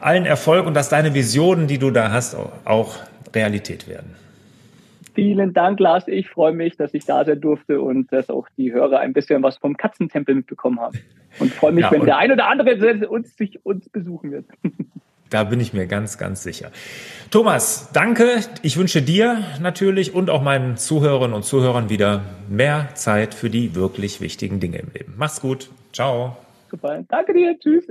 allen 0.00 0.26
Erfolg 0.26 0.66
und 0.66 0.74
dass 0.74 0.88
deine 0.88 1.14
Visionen, 1.14 1.68
die 1.68 1.78
du 1.78 1.90
da 1.90 2.10
hast, 2.10 2.36
auch 2.64 2.96
Realität 3.32 3.86
werden. 3.86 4.16
Vielen 5.14 5.52
Dank, 5.52 5.80
Lars. 5.80 6.08
Ich 6.08 6.28
freue 6.28 6.52
mich, 6.52 6.76
dass 6.76 6.94
ich 6.94 7.04
da 7.04 7.24
sein 7.24 7.40
durfte 7.40 7.80
und 7.80 8.12
dass 8.12 8.30
auch 8.30 8.48
die 8.56 8.72
Hörer 8.72 9.00
ein 9.00 9.12
bisschen 9.12 9.42
was 9.42 9.58
vom 9.58 9.76
Katzentempel 9.76 10.34
mitbekommen 10.34 10.80
haben. 10.80 10.98
Und 11.38 11.52
freue 11.52 11.72
mich, 11.72 11.84
ja, 11.84 11.92
wenn 11.92 12.04
der 12.04 12.18
ein 12.18 12.32
oder 12.32 12.48
andere 12.48 13.08
uns, 13.08 13.36
sich, 13.36 13.64
uns 13.64 13.88
besuchen 13.88 14.32
wird. 14.32 14.46
Da 15.30 15.44
bin 15.44 15.60
ich 15.60 15.72
mir 15.72 15.86
ganz, 15.86 16.18
ganz 16.18 16.42
sicher. 16.42 16.72
Thomas, 17.30 17.92
danke. 17.92 18.40
Ich 18.62 18.76
wünsche 18.76 19.00
dir 19.00 19.44
natürlich 19.62 20.12
und 20.12 20.28
auch 20.28 20.42
meinen 20.42 20.76
Zuhörerinnen 20.76 21.34
und 21.34 21.44
Zuhörern 21.44 21.88
wieder 21.88 22.22
mehr 22.48 22.88
Zeit 22.94 23.34
für 23.34 23.48
die 23.48 23.76
wirklich 23.76 24.20
wichtigen 24.20 24.58
Dinge 24.58 24.78
im 24.78 24.88
Leben. 24.92 25.14
Mach's 25.16 25.40
gut. 25.40 25.70
Ciao. 25.92 26.36
Super. 26.68 27.04
Danke 27.08 27.32
dir. 27.32 27.56
Tschüss. 27.60 27.86